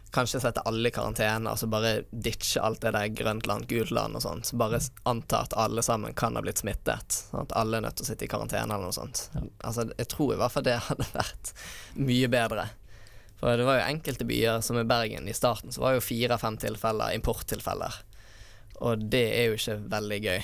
[0.09, 4.17] Kanskje sette alle i karantene, altså bare ditche alt det der grønt land, gult land
[4.17, 4.49] og sånt.
[4.57, 7.19] Bare anta at alle sammen kan ha blitt smittet.
[7.29, 9.27] Sånn at alle er nødt til å sitte i karantene eller noe sånt.
[9.37, 11.51] Altså, jeg tror i hvert fall det hadde vært
[12.01, 12.65] mye bedre.
[13.37, 16.57] For det var jo enkelte byer, som i Bergen i starten, så var jo fire-fem
[16.65, 18.01] tilfeller importtilfeller.
[18.81, 20.41] Og det er jo ikke veldig gøy.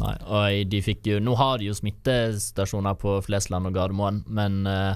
[0.00, 4.62] Nei, og de fikk jo Nå har de jo smittestasjoner på Flesland og Gardermoen, men
[4.64, 4.94] uh,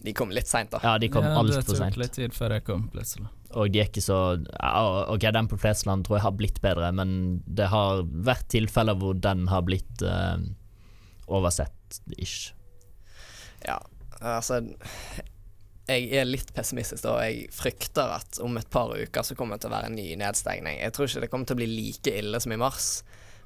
[0.00, 0.80] De kom litt seint, da.
[0.84, 1.98] Ja, de kom ja, altfor seint.
[2.00, 3.28] Litt tid før jeg kom, plutselig.
[3.52, 6.88] Og de er ikke så uh, Ok, den på Flesland tror jeg har blitt bedre,
[6.96, 10.40] men det har vært tilfeller hvor den har blitt uh,
[11.28, 12.54] oversett, ish.
[13.66, 13.78] Ja,
[14.18, 14.62] altså
[15.90, 19.64] jeg er litt pessimistisk, og jeg frykter at om et par uker så kommer det
[19.64, 20.78] til å være en ny nedstengning.
[20.78, 22.90] Jeg tror ikke det kommer til å bli like ille som i mars.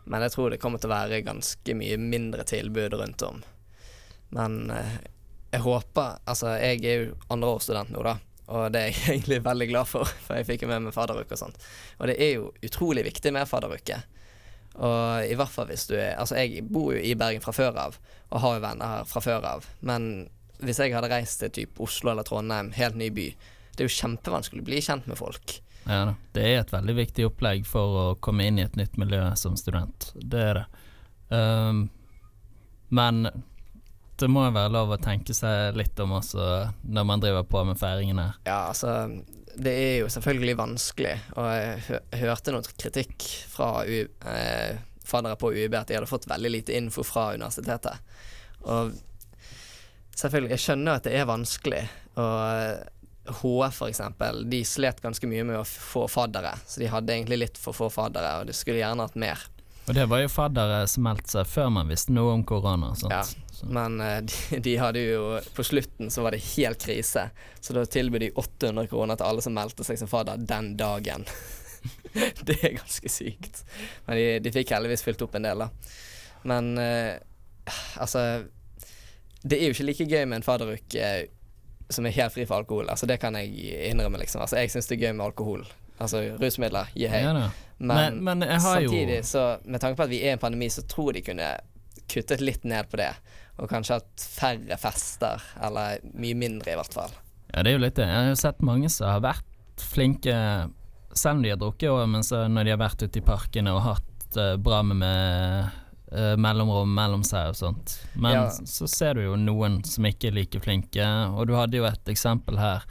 [0.06, 3.42] Men jeg tror det kommer til å være ganske mye mindre tilbud rundt om.
[4.34, 4.98] Men eh,
[5.54, 8.16] jeg håper Altså, jeg er jo andreårsstudent nå, da.
[8.46, 11.34] og det er jeg egentlig veldig glad for, for jeg fikk jo med meg fadderuke
[11.34, 11.66] og sånt.
[11.98, 14.00] Og det er jo utrolig viktig med fadderuke.
[14.76, 17.78] Og i hvert fall hvis du er Altså, jeg bor jo i Bergen fra før
[17.86, 19.68] av, og har jo venner her fra før av.
[19.80, 20.28] Men
[20.62, 23.30] hvis jeg hadde reist til typ Oslo eller Trondheim, helt ny by,
[23.76, 25.58] det er jo kjempevanskelig å bli kjent med folk.
[25.86, 26.14] Ja.
[26.34, 29.56] Det er et veldig viktig opplegg for å komme inn i et nytt miljø som
[29.58, 30.10] student.
[30.14, 30.66] Det er det.
[31.30, 31.86] Um,
[32.94, 33.28] men
[34.16, 36.44] det må være lov å tenke seg litt om også
[36.88, 38.36] når man driver på med feiringen her.
[38.48, 39.10] Ja, altså
[39.56, 45.52] Det er jo selvfølgelig vanskelig, og jeg hørte noe kritikk fra U eh, faddere på
[45.54, 48.02] UiB at de hadde fått veldig lite info fra universitetet.
[48.66, 48.92] Og
[50.16, 51.84] selvfølgelig, jeg skjønner at det er vanskelig.
[52.16, 52.95] Og
[53.40, 57.60] HF eksempel, de slet ganske mye med å få faddere, så de hadde egentlig litt
[57.60, 59.46] for få faddere, og de skulle gjerne hatt mer.
[59.86, 62.90] Og det var jo faddere som meldte seg før man visste noe om korona.
[62.98, 63.12] Sant?
[63.14, 67.28] Ja, men uh, de, de, hadde jo På slutten så var det helt krise,
[67.60, 71.26] så da tilbød de 800 kroner til alle som meldte seg som fadder den dagen.
[72.48, 73.62] det er ganske sykt.
[74.08, 75.70] Men de, de, fikk heldigvis fylt opp en del, da.
[76.46, 77.16] Men eh,
[77.98, 78.20] altså
[79.42, 81.35] Det er jo ikke like gøy med en fadderuke uh,
[81.88, 82.88] som er helt fri for alkohol.
[82.90, 83.52] Altså Det kan jeg
[83.90, 84.42] innrømme, liksom.
[84.42, 85.66] Altså Jeg syns det er gøy med alkohol.
[85.96, 87.22] Altså rusmidler, yeah.
[87.24, 87.32] Ja,
[87.78, 89.22] men, men, men samtidig, jo...
[89.24, 91.48] så med tanke på at vi er i en pandemi, så tror de kunne
[92.12, 93.12] kuttet litt ned på det.
[93.56, 97.14] Og kanskje hatt færre fester, eller mye mindre i hvert fall.
[97.52, 98.08] Ja, det er jo litt det.
[98.10, 100.36] Jeg har jo sett mange som har vært flinke,
[101.16, 103.84] selv om de har drukket men så når de har vært ute i parkene og
[103.86, 105.85] hatt uh, bra med, med
[106.16, 107.98] uh, mellomrom mellom seg og sånt.
[108.14, 108.46] Men ja.
[108.50, 112.12] så ser du jo noen som ikke er like flinke, og du hadde jo et
[112.12, 112.86] eksempel her.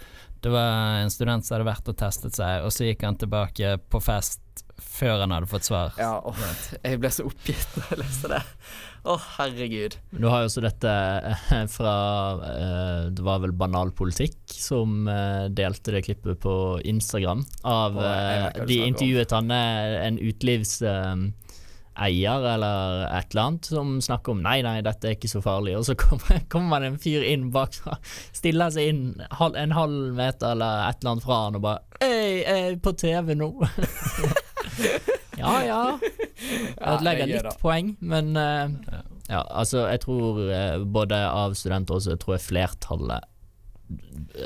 [0.46, 3.78] Det var en student som hadde vært og testet seg, og så gikk han tilbake
[3.90, 4.42] på fest
[4.76, 5.96] før han hadde fått svar.
[5.98, 6.42] Ja, åh,
[6.84, 8.42] jeg ble så oppgitt da jeg leste det.
[9.06, 9.96] Å, oh, herregud.
[10.12, 11.96] Du har jo også dette eh, fra
[12.42, 15.06] eh, Det var vel Banal politikk som
[15.54, 16.56] delte det klippet på
[16.90, 20.18] Instagram av oh, De intervjuet han en
[21.96, 25.78] utelivseier eller et eller annet som snakker om nei, nei, dette er ikke så farlig.
[25.78, 27.76] Og så kommer, kommer det en fyr inn bak,
[28.34, 32.42] stiller seg inn en halv meter eller et eller annet fra han og bare Hei,
[32.44, 33.52] jeg er på TV nå.
[35.42, 35.84] ja, ja.
[36.82, 38.68] Ødelegger litt poeng, men uh,
[39.30, 43.32] ja, altså, jeg tror uh, både av studenter også, jeg tror jeg flertallet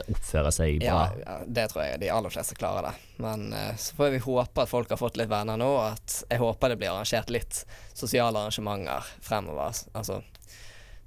[0.10, 0.88] oppfører seg bra.
[0.88, 2.94] Ja, ja, det tror jeg de aller fleste klarer det.
[3.24, 6.42] Men uh, så får vi håpe at folk har fått litt venner nå, at jeg
[6.42, 9.80] håper det blir arrangert litt sosiale arrangementer fremover.
[9.94, 10.22] Altså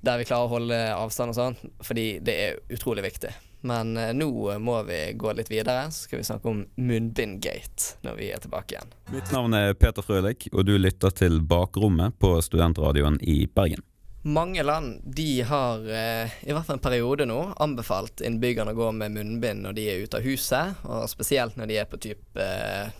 [0.02, 3.30] der vi klarer å holde avstand og sånn, fordi det er utrolig viktig.
[3.62, 8.18] Men uh, nå må vi gå litt videre, så skal vi snakke om munnbindgate når
[8.18, 8.90] vi er tilbake igjen.
[9.14, 13.84] Mitt navn er Peter Frølik, og du lytter til Bakrommet på studentradioen i Bergen.
[14.22, 18.90] Mange land de har, eh, i hvert fall en periode nå, anbefalt innbyggerne å gå
[18.94, 22.44] med munnbind når de er ute av huset, og spesielt når de er på type
[22.44, 22.92] eh,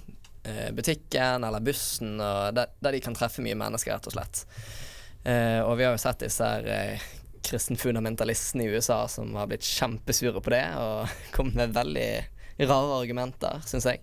[0.43, 4.43] eh, butikken eller bussen, der, der, de kan treffe mye mennesker, rett og slett.
[5.23, 6.47] Og vi har jo sett disse
[7.47, 12.09] kristenfundamentalistene i USA som har blitt kjempesure på det og kommet med veldig
[12.67, 14.03] rare argumenter, syns jeg.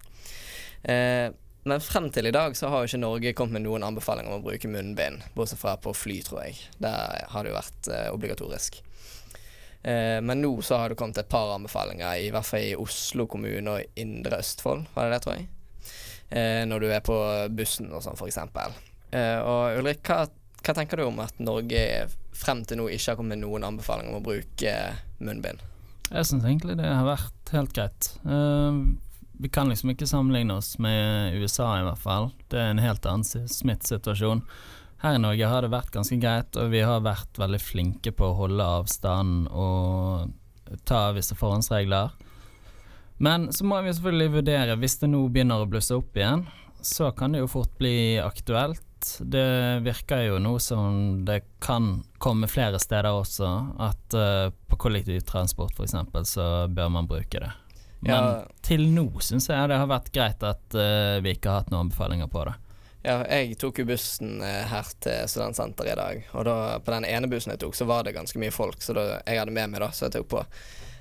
[1.64, 4.30] Eh, men frem til i dag så har jo ikke Norge kommet med noen anbefaling
[4.30, 6.58] om å bruke munnbind, bortsett fra på fly, tror jeg.
[6.80, 8.82] Der har det jo vært eh, obligatorisk.
[9.84, 13.28] Eh, men nå så har det kommet et par anbefalinger, i hvert fall i Oslo
[13.32, 15.50] kommune og Indre Østfold, var det det, tror jeg?
[16.30, 17.16] Eh, når du er på
[17.56, 18.76] bussen og sånn, eksempel.
[19.12, 20.28] Eh, og Ulrik, hva
[20.60, 21.82] hva tenker du om at Norge
[22.36, 24.74] frem til nå ikke har kommet med noen anbefaling om å bruke
[25.24, 25.62] munnbind?
[26.10, 28.10] Jeg syns egentlig det har vært helt greit.
[28.26, 28.98] Uh,
[29.40, 32.30] vi kan liksom ikke sammenligne oss med USA, i hvert fall.
[32.52, 34.44] Det er en helt annen smittsituasjon.
[35.00, 38.28] Her i Norge har det vært ganske greit, og vi har vært veldig flinke på
[38.28, 42.12] å holde avstand og ta visse forhåndsregler.
[43.24, 46.46] Men så må vi selvfølgelig vurdere, hvis det nå begynner å blusse opp igjen,
[46.84, 48.84] så kan det jo fort bli aktuelt
[49.20, 53.50] det virker jo nå som det kan komme flere steder også,
[53.80, 55.96] at uh, på kollektivtransport f.eks.
[56.34, 57.52] så bør man bruke det.
[58.00, 58.32] Men ja.
[58.64, 61.88] til nå syns jeg det har vært greit at uh, vi ikke har hatt noen
[61.88, 62.56] anbefalinger på det.
[63.04, 67.08] Ja, jeg tok jo bussen uh, her til studentsenteret i dag, og da, på den
[67.08, 69.72] ene bussen jeg tok, så var det ganske mye folk, så da, jeg hadde med
[69.72, 70.44] meg, da, så jeg tok på.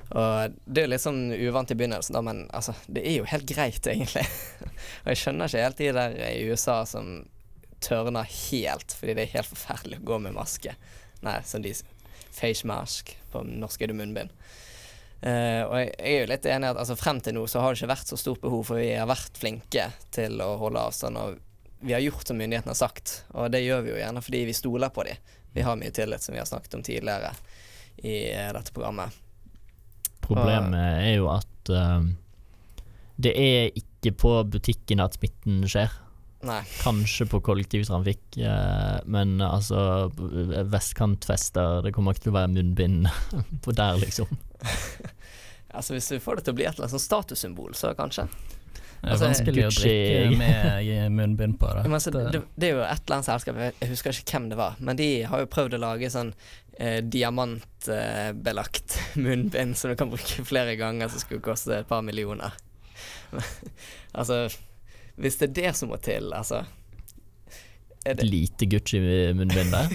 [0.09, 3.49] Og det er litt sånn uvant i begynnelsen, da, men altså, det er jo helt
[3.51, 4.25] greit, egentlig.
[5.03, 7.11] og jeg skjønner ikke helt de der i USA som
[7.85, 10.75] tørner helt, fordi det er helt forferdelig å gå med maske.
[11.27, 11.75] Nei, som de
[12.39, 13.17] Face mask.
[13.33, 14.31] På norsk er det munnbind.
[15.19, 17.63] Uh, og jeg, jeg, er jo litt enig i at altså, frem til nå så
[17.63, 20.85] har det ikke vært så stort behov, for vi har vært flinke til å holde
[20.91, 21.19] avstand.
[21.19, 24.45] Og vi har gjort som myndighetene har sagt, og det gjør vi jo gjerne fordi
[24.47, 25.35] vi stoler på dem.
[25.57, 27.33] Vi har mye tillit, som vi har snakket om tidligere
[28.07, 29.25] i uh, dette programmet.
[30.23, 32.05] Problemet er jo at uh,
[33.19, 35.91] det er ikke på butikken at smitten skjer.
[36.47, 36.61] Nei.
[36.85, 38.37] Kanskje på kollektivtrafikk,
[39.11, 39.81] men altså
[40.71, 43.09] vestkantfester Det kommer ikke til å være munnbind
[43.65, 44.31] på der, liksom.
[45.79, 48.25] Altså Hvis du får det til å bli et eller annet sånn statussymbol, så kanskje.
[48.29, 51.69] Det er Altså, vanskelig å drikke med munnbind på.
[51.77, 51.83] Det.
[51.85, 54.59] Men altså, det, det er jo et eller annet selskap, jeg husker ikke hvem det
[54.59, 56.33] var, men de har jo prøvd å lage sånn
[56.81, 62.57] eh, diamantbelagt munnbind som du kan bruke flere ganger, som skulle koste et par millioner.
[64.19, 64.49] altså,
[65.21, 66.65] hvis det er det som må til, altså
[68.09, 69.95] Et lite Gucci-munnbind der.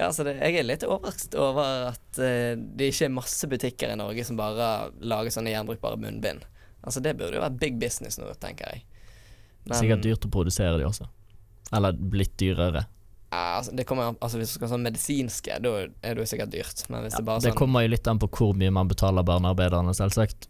[0.00, 3.92] Ja, altså det, Jeg er litt overrasket over at uh, det ikke er masse butikker
[3.92, 4.68] i Norge som bare
[5.04, 6.46] lager sånne gjenbrukbare munnbind.
[6.80, 8.86] Altså Det burde jo være big business nå, tenker jeg.
[9.66, 11.04] Men- Sikkert dyrt å produsere de også.
[11.76, 12.86] Eller blitt dyrere.
[13.30, 16.30] Ja, altså, det kommer, altså Hvis du skal ha sånn medisinske, da er det jo
[16.32, 16.80] sikkert dyrt.
[16.90, 19.22] Men hvis det bare Det sånn kommer jo litt an på hvor mye man betaler
[19.22, 20.48] barnearbeiderne, selvsagt.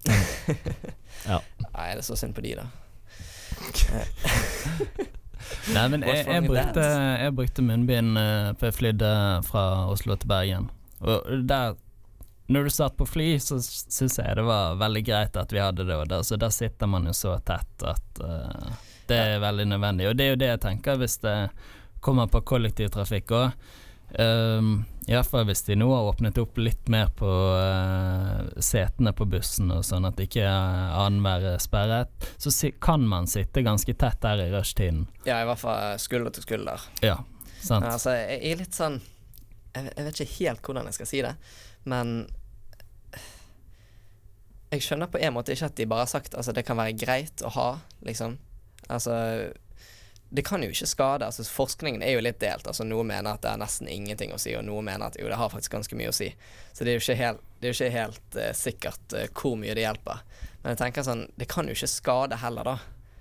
[1.31, 1.43] ja.
[1.67, 2.71] Nei, det er så synd på de, da.
[5.75, 6.85] Nei, men jeg, jeg, brukte,
[7.21, 9.13] jeg brukte munnbind før for jeg flydde
[9.49, 10.69] fra Oslo til Bergen.
[11.01, 11.79] Og der
[12.51, 15.85] Når du satt på fly, så syns jeg det var veldig greit at vi hadde
[15.87, 15.95] det.
[15.95, 18.73] Og der, så der sitter man jo så tett at uh,
[19.07, 20.09] det er veldig nødvendig.
[20.11, 21.37] Og det er jo det jeg tenker hvis det
[22.03, 23.71] kommer på kollektivtrafikk òg.
[24.19, 29.71] Um, Iallfall hvis de nå har åpnet opp litt mer på uh, setene på bussen,
[29.75, 34.21] og sånn at ikke uh, annenhver er sperret, så si, kan man sitte ganske tett
[34.23, 35.07] der i rushtiden.
[35.27, 36.85] Ja, i hvert fall skulder til skulder.
[37.07, 37.21] Ja,
[37.59, 37.87] sant.
[37.87, 39.01] Ja, altså, jeg er litt sånn
[39.71, 41.35] jeg, jeg vet ikke helt hvordan jeg skal si det,
[41.91, 42.21] men
[44.71, 46.95] Jeg skjønner på en måte ikke at de bare har sagt altså det kan være
[46.95, 47.71] greit å ha,
[48.07, 48.37] liksom.
[48.87, 49.15] Altså
[50.31, 51.27] det kan jo ikke skade.
[51.27, 52.67] altså Forskningen er jo litt delt.
[52.67, 55.27] altså Noen mener at det er nesten ingenting å si, og noen mener at jo,
[55.27, 56.31] det har faktisk ganske mye å si.
[56.73, 59.75] Så det er jo ikke helt, det jo ikke helt uh, sikkert uh, hvor mye
[59.75, 60.23] det hjelper.
[60.63, 62.77] Men jeg tenker sånn, det kan jo ikke skade heller, da.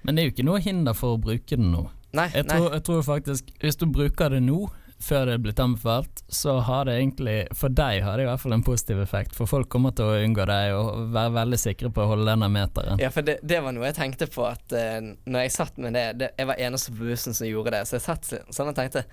[0.06, 1.88] Men det er jo ikke noe hinder for å bruke den nå.
[2.14, 2.58] Nei, jeg, nei.
[2.58, 4.64] tror, jeg tror faktisk Hvis du bruker det nå,
[5.00, 8.42] før det er blitt anbefalt, så har det egentlig For deg har det i hvert
[8.42, 9.36] fall en positiv effekt.
[9.38, 12.50] For folk kommer til å unngå deg og være veldig sikre på å holde denne
[12.52, 13.00] meteren.
[13.02, 15.96] Ja, for det, det var noe jeg tenkte på at uh, når jeg satt med
[15.96, 18.76] det, det Jeg var eneste på bussen som gjorde det, så jeg satt sånn og
[18.78, 19.06] tenkte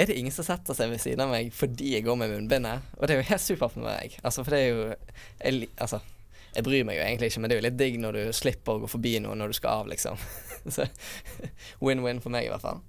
[0.00, 2.68] Er det ingen som setter seg ved siden av meg fordi jeg går med munnbind
[2.96, 4.18] Og det er jo helt supert med meg.
[4.22, 6.00] Altså, for det er jo jeg, Altså,
[6.56, 8.78] jeg bryr meg jo egentlig ikke, men det er jo litt digg når du slipper
[8.78, 10.16] å gå forbi noe når du skal av, liksom.
[10.76, 10.88] så
[11.84, 12.80] win-win for meg, i hvert fall.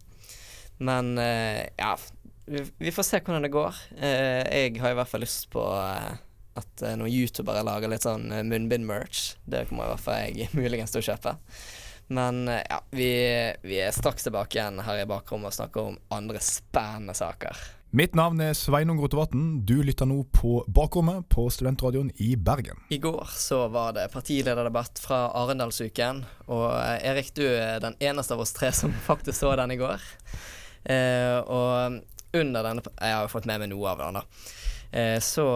[0.78, 1.98] Men eh, ja,
[2.46, 3.82] vi, vi får se hvordan det går.
[3.98, 6.14] Eh, jeg har i hvert fall lyst på eh,
[6.58, 9.38] at noen youtubere lager litt sånn munnbind-merch.
[9.46, 11.38] Det kommer i hvert fall jeg muligens til å kjøpe.
[12.08, 13.12] Men ja, vi,
[13.68, 17.66] vi er straks tilbake igjen her i bakrommet og snakker om andre spennende saker.
[17.96, 19.62] Mitt navn er Sveinung Rotevatn.
[19.68, 22.82] Du lytter nå på Bakrommet på Studentradioen i Bergen.
[22.92, 26.20] I går så var det partilederdebatt fra Arendalsuken,
[26.52, 30.04] og Erik, du er den eneste av oss tre som faktisk så den i går.
[30.84, 34.54] Eh, og under denne Jeg har jo fått med meg noe av den, da.
[34.92, 35.48] Eh, så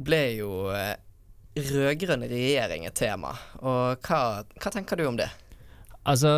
[0.00, 0.96] ble jo eh,
[1.70, 3.34] rød-grønn regjering et tema.
[3.60, 5.28] Og hva, hva tenker du om det?
[6.08, 6.32] Altså,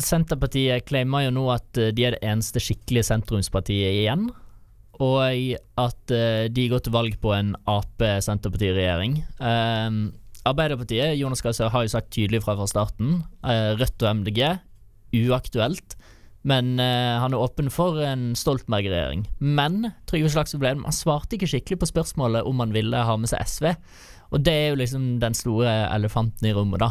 [0.00, 4.30] Senterpartiet claimer jo nå at de er det eneste skikkelige sentrumspartiet igjen.
[5.02, 5.20] Og
[5.80, 6.12] at
[6.54, 9.16] de går til valg på en Ap-Senterparti-regjering.
[9.40, 10.02] Um,
[10.48, 13.20] Arbeiderpartiet Jonas Gahr har jo sagt tydelig fra fra starten.
[13.42, 14.40] Uh, Rødt og MDG
[15.12, 15.96] uaktuelt.
[16.48, 19.26] Men uh, han er åpen for en Stoltenberg-regjering.
[19.38, 23.44] Men Trygve Slagsvold Vedum svarte ikke skikkelig på spørsmålet om han ville ha med seg
[23.46, 23.68] SV.
[24.32, 26.90] Og det er jo liksom den store elefanten i rommet, da.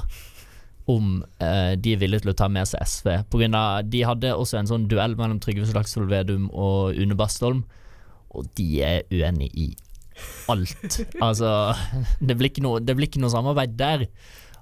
[0.91, 3.11] Om uh, de er villige til å ta med seg SV.
[3.31, 7.17] På grunn av, de hadde også en sånn duell mellom Trygve Slagsvold Vedum og Une
[7.19, 7.65] Bastholm,
[8.31, 9.71] og de er uenige i
[10.51, 11.01] alt.
[11.19, 11.73] altså,
[12.27, 14.07] det blir noe, det blir ikke noe samarbeid der.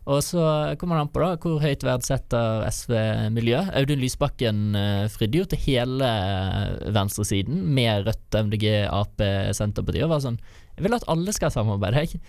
[0.10, 0.44] Og så
[0.82, 2.94] kommer det an på da hvor høyt verdsetter SV
[3.36, 3.62] miljø.
[3.78, 9.22] Audun Lysbakken eh, fridde jo til hele eh, venstresiden med Rødt, MDG, Ap,
[9.58, 10.40] Senterpartiet og var sånn
[10.78, 12.24] Jeg vil at alle skal samarbeide, jeg.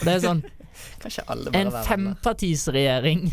[0.00, 0.44] Og det er sånn
[1.62, 3.28] En fempartisregjering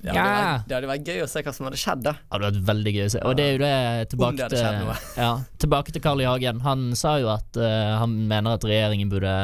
[0.00, 2.14] Det hadde, vært, det hadde vært gøy å se hva som hadde skjedd, da.
[2.16, 3.20] Det hadde vært veldig gøy å se.
[3.28, 3.74] Og det er jo det
[4.14, 4.92] tilbake, det til
[5.24, 6.28] ja, Tilbake til Carl I.
[6.30, 6.62] Hagen.
[6.64, 9.34] Han sa jo at uh, han mener at regjeringen burde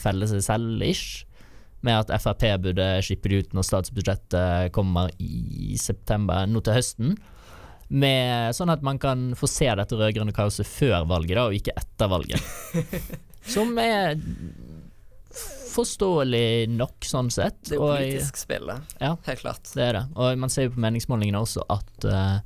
[0.00, 1.25] felle seg selv, ish.
[1.86, 7.16] Med at Frp burde skippe det ut når statsbudsjettet kommer i september, nå til høsten.
[7.86, 11.76] Med, sånn at man kan få se dette rød-grønne kaoset før valget, da, og ikke
[11.78, 12.42] etter valget.
[13.54, 14.16] Som er
[15.76, 17.60] forståelig nok, sånn sett.
[17.68, 18.72] Det er jo politisk spill.
[18.98, 19.70] Ja, Helt klart.
[19.76, 20.04] det er det.
[20.16, 22.40] Og man ser jo på meningsmålingene også at uh,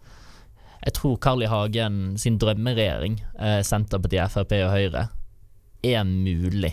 [0.81, 1.49] jeg tror Carl I.
[1.51, 5.09] Hagen sin drømmeregjering, eh, Senterpartiet, Frp og Høyre,
[5.85, 6.73] er mulig.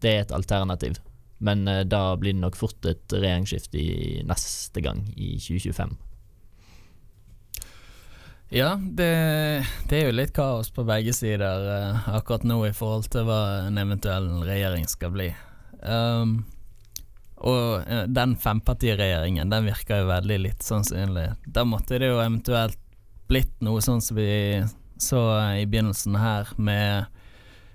[0.00, 0.96] det er et alternativ.
[1.38, 3.82] Men uh, da blir det nok fort et regjeringsskifte
[4.28, 5.96] neste gang, i 2025.
[8.54, 9.10] Ja, det,
[9.90, 13.66] det er jo litt kaos på begge sider uh, akkurat nå i forhold til hva
[13.66, 15.30] en eventuell regjering skal bli.
[15.82, 16.44] Um,
[17.42, 21.32] og uh, den fempartiregjeringen, den virker jo veldig litt sannsynlig.
[21.46, 22.78] Da måtte det jo eventuelt
[23.26, 24.62] blitt noe sånn som vi
[25.00, 25.20] så
[25.58, 27.10] i begynnelsen her, med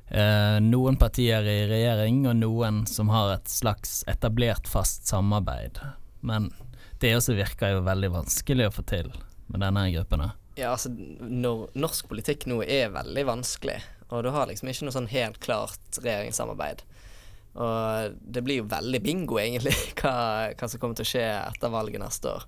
[0.09, 5.79] eh, noen partier i regjering og noen som har et slags etablert, fast samarbeid.
[6.19, 6.51] Men
[6.99, 9.11] det også virker jo veldig vanskelig å få til
[9.49, 10.27] med denne gruppen.
[10.59, 14.95] Ja, altså, når, norsk politikk nå er veldig vanskelig, og du har liksom ikke noe
[14.95, 16.83] sånn helt klart regjeringssamarbeid.
[17.59, 21.73] Og det blir jo veldig bingo, egentlig, hva, hva som kommer til å skje etter
[21.73, 22.47] valget neste år.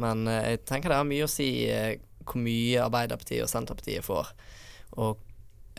[0.00, 4.06] Men eh, jeg tenker det har mye å si eh, hvor mye Arbeiderpartiet og Senterpartiet
[4.06, 4.32] får.
[5.02, 5.25] Og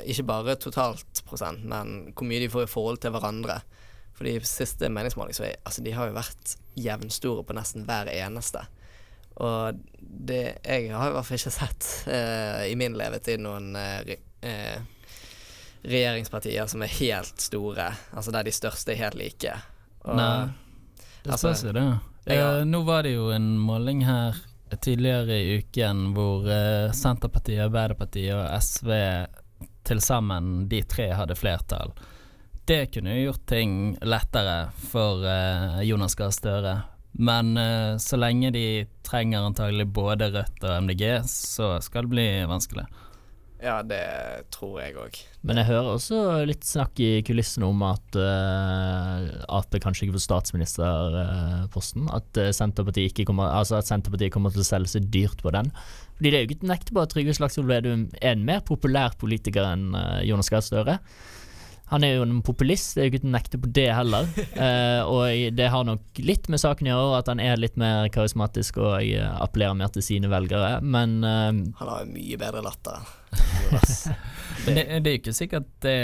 [0.05, 3.61] ikke bare totalt prosent, men hvor mye de får i forhold til hverandre.
[4.17, 8.65] For de siste så er, altså, de har jo vært jevnstore på nesten hver eneste.
[9.37, 14.15] Og det Jeg har i hvert fall ikke sett eh, i min levetid noen eh,
[14.41, 14.79] eh,
[15.85, 19.53] regjeringspartier som er helt store, altså der de største er helt like.
[20.07, 20.49] Og, Nei,
[21.23, 21.87] det altså, spørs jo det.
[22.27, 22.57] Ja.
[22.57, 24.41] Eh, nå var det jo en måling her
[24.81, 28.91] tidligere i uken hvor eh, Senterpartiet, Arbeiderpartiet og SV
[29.87, 31.95] til sammen, de tre, hadde flertall.
[32.67, 33.73] Det kunne jo gjort ting
[34.03, 34.57] lettere
[34.91, 36.75] for eh, Jonas Gahr Støre.
[37.17, 38.67] Men eh, så lenge de
[39.07, 42.85] trenger antagelig både Rødt og MDG, så skal det bli vanskelig.
[43.57, 44.03] Ja, det
[44.53, 45.15] tror jeg òg.
[45.41, 50.25] Men jeg hører også litt snakk i kulissene om at uh, Ap kanskje ikke får
[50.27, 52.05] statsministerposten.
[52.13, 55.53] at, uh, Senterpartiet ikke kommer, altså at Senterpartiet kommer til å selge seg dyrt på
[55.55, 55.71] den.
[56.17, 59.67] Fordi det er jo ikke nektbart at Trygve Slagsvold Vedum er en mer populær politiker
[59.69, 60.97] enn uh, Jonas Gahr Støre.
[61.87, 64.27] Han er jo en populist, det er jo ikke til å nekte på det heller.
[64.57, 68.07] Eh, og det har nok litt med saken å gjøre, at han er litt mer
[68.11, 72.63] karismatisk og eh, appellerer mer til sine velgere, men eh, Han har jo mye bedre
[72.65, 73.05] latter.
[74.65, 75.95] Det, det er ikke sikkert det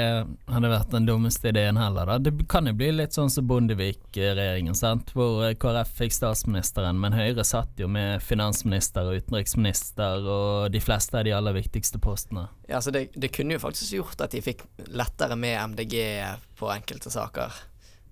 [0.52, 2.08] hadde vært den dummeste ideen heller.
[2.08, 2.18] Da.
[2.22, 4.76] Det kan jo bli litt sånn som Bondevik-regjeringen,
[5.14, 10.84] hvor eh, KrF fikk statsministeren, men Høyre satt jo med finansminister og utenriksminister og de
[10.84, 12.48] fleste av de aller viktigste postene.
[12.70, 15.98] Ja, så det, det kunne jo faktisk gjort at de fikk lettere med MDG
[16.60, 17.64] på enkelte saker.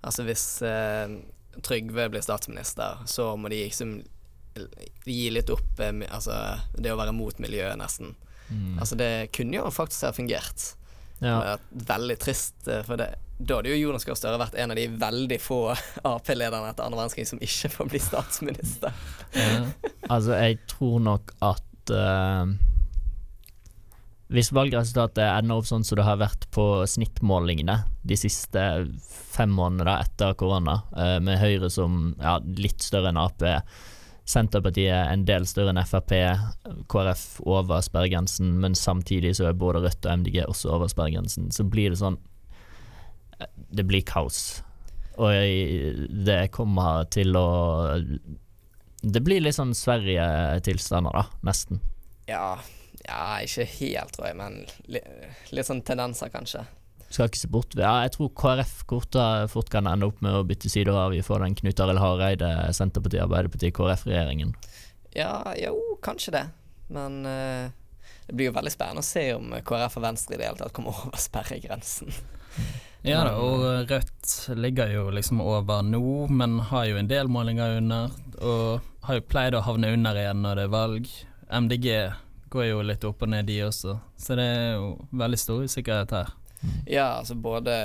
[0.01, 1.19] Altså hvis eh,
[1.61, 3.99] Trygve blir statsminister, så må de liksom
[5.05, 6.35] gi litt opp eh, altså,
[6.77, 8.15] det å være mot miljøet, nesten.
[8.51, 8.77] Mm.
[8.83, 10.73] Altså Det kunne jo faktisk ha fungert.
[11.21, 11.57] Ja.
[11.69, 13.11] Veldig trist, eh, for det,
[13.41, 15.59] da hadde jo Jonas Gahr Støre vært en av de veldig få
[16.11, 18.97] Ap-lederne etter andre verdenskrig som ikke får bli statsminister.
[20.09, 22.49] Altså, jeg tror nok at uh,
[24.31, 28.65] hvis valgresultatet ender opp sånn som det har vært på snittmålingene de siste
[29.31, 33.45] fem månedene etter korona, uh, med Høyre som ja, litt større enn Ap,
[34.25, 36.11] Senterpartiet en del større enn Frp,
[36.91, 41.65] KrF over sperregrensen, men samtidig så er både Rødt og MDG også over sperregrensen, så
[41.67, 42.17] blir det sånn
[43.39, 44.61] eh, Det blir kaos.
[45.17, 47.99] Og jeg- det kommer til å
[49.03, 51.23] Det blir litt sånn Sverige-tilstander, da.
[51.43, 51.79] Nesten.
[52.27, 52.59] Ja,
[53.07, 55.03] ja, ikke helt, tror jeg, men litt,
[55.51, 56.65] litt sånn tendenser, kanskje.
[57.11, 60.45] Skal ikke se bort ja, Jeg tror KrF korta fort kan ende opp med å
[60.47, 64.55] bytte side og vi får den Knut Arild Hareide, Senterpartiet, Arbeiderpartiet, KrF-regjeringen.
[65.17, 66.45] Ja, jo, kanskje det.
[66.91, 67.67] Men uh,
[68.27, 70.75] det blir jo veldig spennende å se om KrF og Venstre i det hele tatt
[70.75, 72.15] kommer over sperregrensen.
[73.01, 77.79] Ja da, og Rødt ligger jo liksom over nå, men har jo en del målinger
[77.79, 78.11] under.
[78.39, 81.09] Og har jo pleid å havne under igjen når det er valg.
[81.49, 81.87] MDG
[82.53, 83.97] går jo litt opp og ned, de også.
[84.19, 86.29] Så det er jo veldig stor usikkerhet her.
[86.85, 87.75] Ja, altså både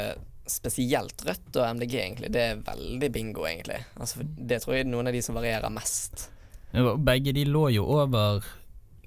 [0.47, 2.31] spesielt Rødt og MDG, egentlig.
[2.33, 3.81] Det er veldig bingo, egentlig.
[3.97, 6.29] Altså, det tror jeg er noen av de som varierer mest.
[6.77, 8.47] Begge de lå jo over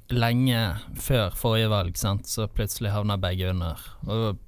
[0.10, 0.60] lenge
[1.00, 2.28] før forrige valg, sant?
[2.28, 3.82] så plutselig havner begge under.
[4.10, 4.40] Og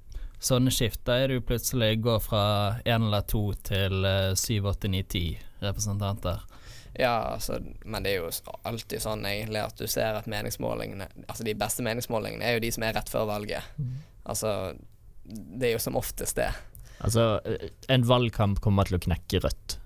[0.42, 2.44] sånne skifter er det jo plutselig går fra
[2.82, 5.26] én eller to til eh, syv, åtte, ni, ti
[5.62, 6.42] representanter.
[6.98, 11.46] Ja, altså, men det er jo alltid sånn egentlig at du ser at meningsmålingene Altså
[11.46, 13.70] de beste meningsmålingene er jo de som er rett før valget.
[14.28, 14.74] Altså,
[15.24, 16.50] det er jo som oftest det.
[17.02, 17.40] Altså,
[17.90, 19.78] en valgkamp kommer til å knekke Rødt.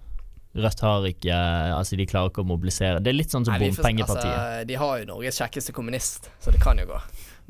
[0.56, 1.36] Rødt har ikke
[1.76, 3.00] Altså, de klarer ikke å mobilisere.
[3.04, 4.32] Det er litt sånn som Nei, bompengepartiet.
[4.32, 7.00] Altså, de har jo Norges kjekkeste kommunist, så det kan jo gå.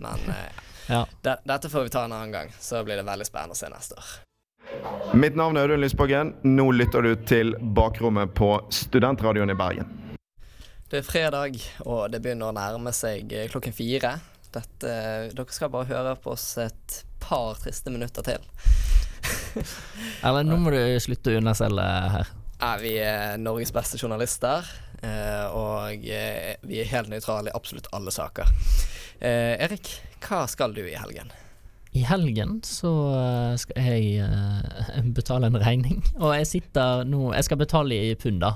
[0.03, 1.05] Men eh, Ja.
[1.23, 3.71] det, dette får vi ta en annen gang, så blir det veldig spennende å se
[3.73, 4.15] neste år.
[5.15, 6.35] Mitt navn er Audun Lysbakken.
[6.47, 9.91] Nå lytter du til Bakrommet på Studentradioen i Bergen.
[10.91, 14.17] Det er fredag, og det begynner å nærme seg eh, klokken fire.
[14.55, 14.93] Dette,
[15.35, 18.51] dere skal bare høre på oss et par triste minutter til.
[20.27, 22.35] Erlend, nå må du slutte å underselge her.
[22.57, 24.65] Ja, vi er Norges beste journalister,
[25.05, 28.49] eh, og eh, vi er helt nøytrale i absolutt alle saker.
[29.21, 29.91] Eh, Erik,
[30.25, 31.33] hva skal du i helgen?
[31.97, 37.47] I helgen så eh, skal jeg eh, betale en regning, og jeg sitter nå Jeg
[37.47, 38.51] skal betale i pund, da.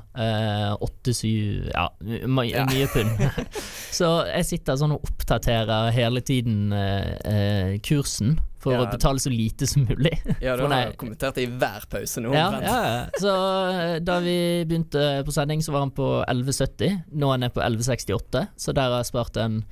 [0.85, 1.87] Åtte-syv Ja,
[2.29, 2.67] mye Ja.
[2.93, 3.11] pund.
[3.99, 8.83] så jeg sitter sånn og oppdaterer hele tiden eh, eh, kursen for Ja.
[8.85, 10.13] å betale så lite som mulig.
[10.45, 12.35] Ja, du har kommentert det i hver pause nå.
[12.37, 12.81] ja, ja.
[13.17, 13.33] Så
[13.73, 14.35] eh, da vi
[14.69, 16.99] begynte på sending, så var han på 11,70.
[17.17, 19.63] Nå er han nede på 11,68, så der har jeg spart en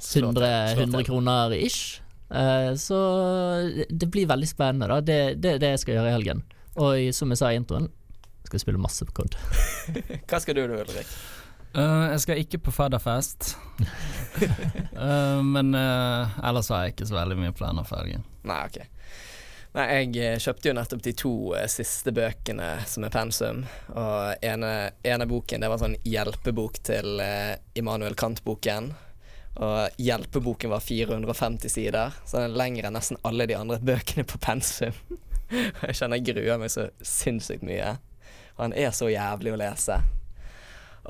[0.00, 0.48] 100,
[0.78, 1.98] 100 kroner ish.
[2.30, 2.98] Eh, så
[3.90, 5.00] det blir veldig spennende, da.
[5.00, 6.44] Det er det, det jeg skal gjøre i helgen.
[6.80, 7.90] Og som jeg sa i introen,
[8.46, 9.36] skal jeg spille masse på COD.
[10.30, 11.12] Hva skal du da, Ulrik?
[11.70, 13.52] Uh, jeg skal ikke på fadderfest.
[13.80, 18.24] uh, men uh, ellers har jeg ikke så veldig mye planer for helgen.
[18.48, 18.80] Nei, ok.
[19.70, 23.60] Nei, jeg kjøpte jo nettopp de to eh, siste bøkene som er pensum.
[23.94, 24.70] Og ene,
[25.06, 28.90] ene boken det var sånn hjelpebok til eh, Immanuel Kant-boken.
[29.60, 34.24] Og hjelpeboken var 450 sider, så den er lengre enn nesten alle de andre bøkene
[34.28, 34.94] på pensum.
[35.50, 37.96] Og jeg kjenner jeg gruer meg så sinnssykt mye.
[38.54, 39.98] Og han er så jævlig å lese.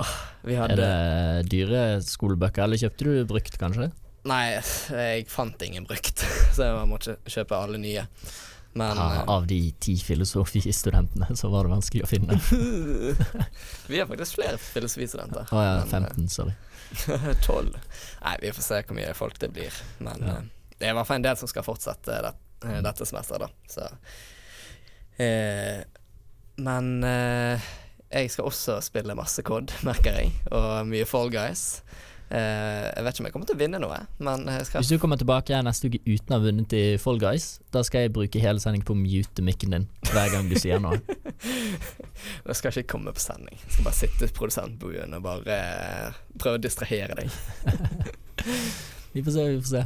[0.01, 0.12] Åh,
[0.47, 0.93] vi Er det
[1.51, 3.91] dyre skolebøker, eller kjøpte du brukt, kanskje?
[4.30, 6.24] Nei, jeg fant ingen brukt,
[6.57, 8.07] så jeg måtte kjøpe alle nye.
[8.72, 12.36] Men Ja, eh, av de ti filosofistudentene, så var det vanskelig å finne.
[13.91, 15.51] Vi har faktisk flere filosofistudenter.
[15.51, 16.55] Å ja, 15, sorry.
[17.47, 17.76] 12.
[18.24, 19.74] Nei, vi får se hvor mye folk det blir.
[19.99, 20.36] Men Ja.
[20.38, 20.49] eh,
[20.80, 22.34] det er i hvert fall en del som skal fortsette det,
[22.64, 23.49] eh, dette semesteret, da.
[23.68, 23.88] Så
[25.22, 25.82] eh,
[26.57, 27.61] Men eh,
[28.11, 31.82] jeg skal også spille masse COD, merker jeg, og mye Fall Guys.
[32.31, 34.93] Eh, jeg vet ikke om jeg kommer til å vinne noe, men jeg skal Hvis
[34.93, 38.12] du kommer tilbake neste uke uten å ha vunnet i Fall Guys, da skal jeg
[38.14, 41.01] bruke hele sendingen på å mute mikken din hver gang du sier noe.
[42.45, 43.57] Jeg skal ikke komme på sending.
[43.57, 47.33] Jeg skal bare sitte i produsentbuen og bare eh, prøve å distrahere deg.
[49.14, 49.81] Vi får se, vi får se.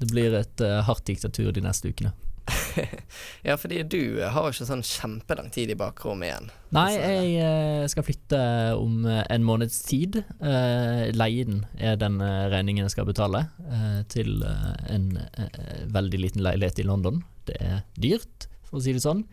[0.00, 2.14] Det blir et uh, hardt diktatur de neste ukene.
[3.48, 6.50] ja, fordi du har jo ikke sånn kjempelang tid i bakrommet igjen.
[6.76, 8.40] Nei, jeg eh, skal flytte
[8.78, 10.20] om eh, en måneds tid.
[10.38, 13.46] Eh, leien er den regningen jeg skal betale,
[14.08, 15.10] til en
[15.92, 17.22] veldig liten leilighet i London.
[17.48, 19.26] Det er dyrt, for å si det sånn.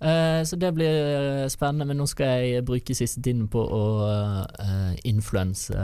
[0.00, 3.82] Så det blir spennende, men nå skal jeg bruke siste tiden på å
[5.04, 5.76] influense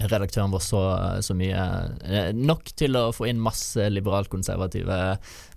[0.00, 0.80] redaktøren vår så,
[1.24, 1.60] så mye.
[2.04, 4.98] eh, nok til å få inn masse liberalkonservative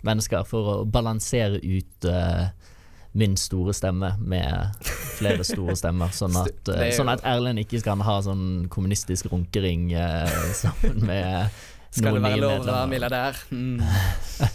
[0.08, 2.48] mennesker for å balansere ut uh,
[3.20, 4.78] min store stemme med
[5.20, 9.90] flere store stemmer, sånn at, jo- sånn at Erlend ikke skal ha sånn kommunistisk runkering
[9.98, 11.50] uh, sammen med
[11.92, 12.94] Skal det noen være nye lov å være medlemmer.
[12.94, 13.34] milliardær?
[13.52, 13.82] Mm.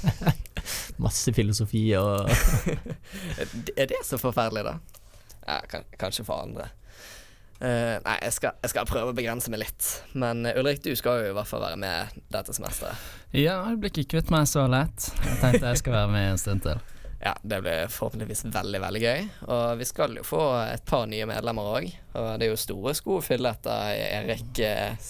[1.05, 2.31] Masse filosofi og
[3.81, 4.77] er det så forferdelig, da?
[5.45, 6.71] Ja, kan, kanskje for andre.
[7.61, 9.91] Eh, nei, jeg skal, jeg skal prøve å begrense meg litt.
[10.19, 13.07] Men eh, Ulrik, du skal jo i hvert fall være med dette semesteret.
[13.31, 15.11] Ja, jeg blir ikke kvitt meg så lett.
[15.23, 16.83] Jeg tenkte jeg skal være med en stund til.
[17.25, 19.21] Ja, det blir forhåpentligvis veldig, veldig gøy.
[19.49, 21.87] Og vi skal jo få et par nye medlemmer òg.
[22.21, 25.07] Og det er jo store sko å fylle etter Erik eh,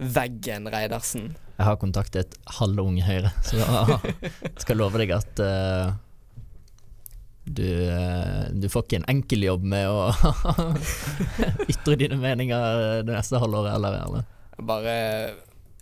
[0.00, 1.34] Veggen Reidarsen.
[1.58, 4.24] Jeg har kontaktet halve Unge Høyre, så jeg
[4.64, 5.92] skal love deg at eh,
[7.44, 10.10] du, eh, du får ikke en enkel jobb med å
[11.72, 14.26] ytre dine meninger det neste halvåret eller Eller?
[14.60, 14.94] Bare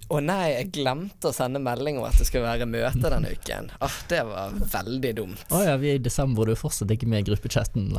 [0.08, 3.66] Å nei, jeg glemte å sende melding om at det skulle være møte denne uken.
[3.84, 5.42] Oh, det var veldig dumt.
[5.52, 7.90] Å ja, vi er i desember, og du er fortsatt ikke med i gruppechatten.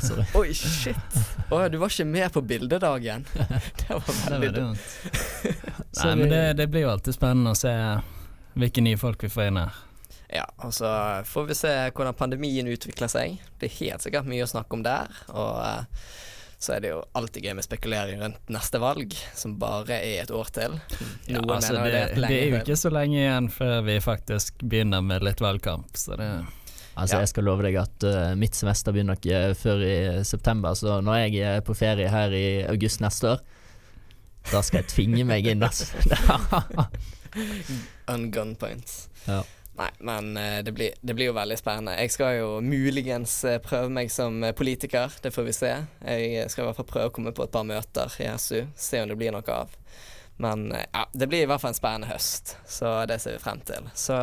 [0.00, 0.24] Sorry.
[0.40, 1.18] Oi, shit.
[1.52, 3.26] Å ja, du var ikke med på bildedagen.
[3.82, 4.88] Det var Det veldig var dumt.
[5.04, 5.68] dumt.
[6.00, 7.74] Nei, men det, det blir jo alltid spennende å se
[8.56, 9.76] hvilke nye folk vi får inn her.
[10.32, 10.88] Ja, og så
[11.28, 13.40] får vi se hvordan pandemien utvikler seg.
[13.60, 15.10] Det er helt sikkert mye å snakke om der.
[15.32, 16.06] Og eh,
[16.62, 20.30] så er det jo alltid gøy med spekulering rundt neste valg, som bare er et
[20.30, 20.76] år til.
[21.26, 23.96] Ja, altså, mener det, det er det er jo ikke så lenge igjen før vi
[24.04, 26.32] faktisk begynner med litt valgkamp, så det
[26.92, 27.20] Altså, Ja.
[27.22, 31.22] jeg skal love deg at uh, mitt semester begynner ikke før i september, så når
[31.22, 33.40] jeg er på ferie her i august neste år,
[34.50, 35.88] da skal jeg tvinge meg inn, altså.
[38.12, 39.08] Ungun points.
[39.24, 39.40] Ja.
[39.74, 41.96] Nei, men eh, det blir, det blir jo veldig spennende.
[41.96, 45.70] Jeg skal jo muligens eh, prøve meg som eh, politiker, det får vi se.
[46.04, 49.00] Jeg skal i hvert fall prøve å komme på et par møter i SU, se
[49.00, 49.72] om det blir noe av.
[50.42, 53.62] Men ja, det blir i hvert fall en spennende høst, så det ser vi frem
[53.68, 53.88] til.
[53.96, 54.18] Så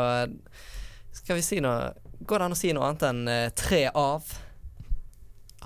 [1.18, 4.26] skal vi si noe Går det an å si noe annet enn tre av?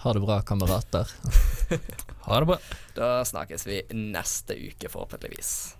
[0.04, 1.10] Ha det bra, kamerater.
[2.24, 2.58] Ha det bra.
[2.96, 5.74] Da snakkes vi neste uke, forhåpentligvis.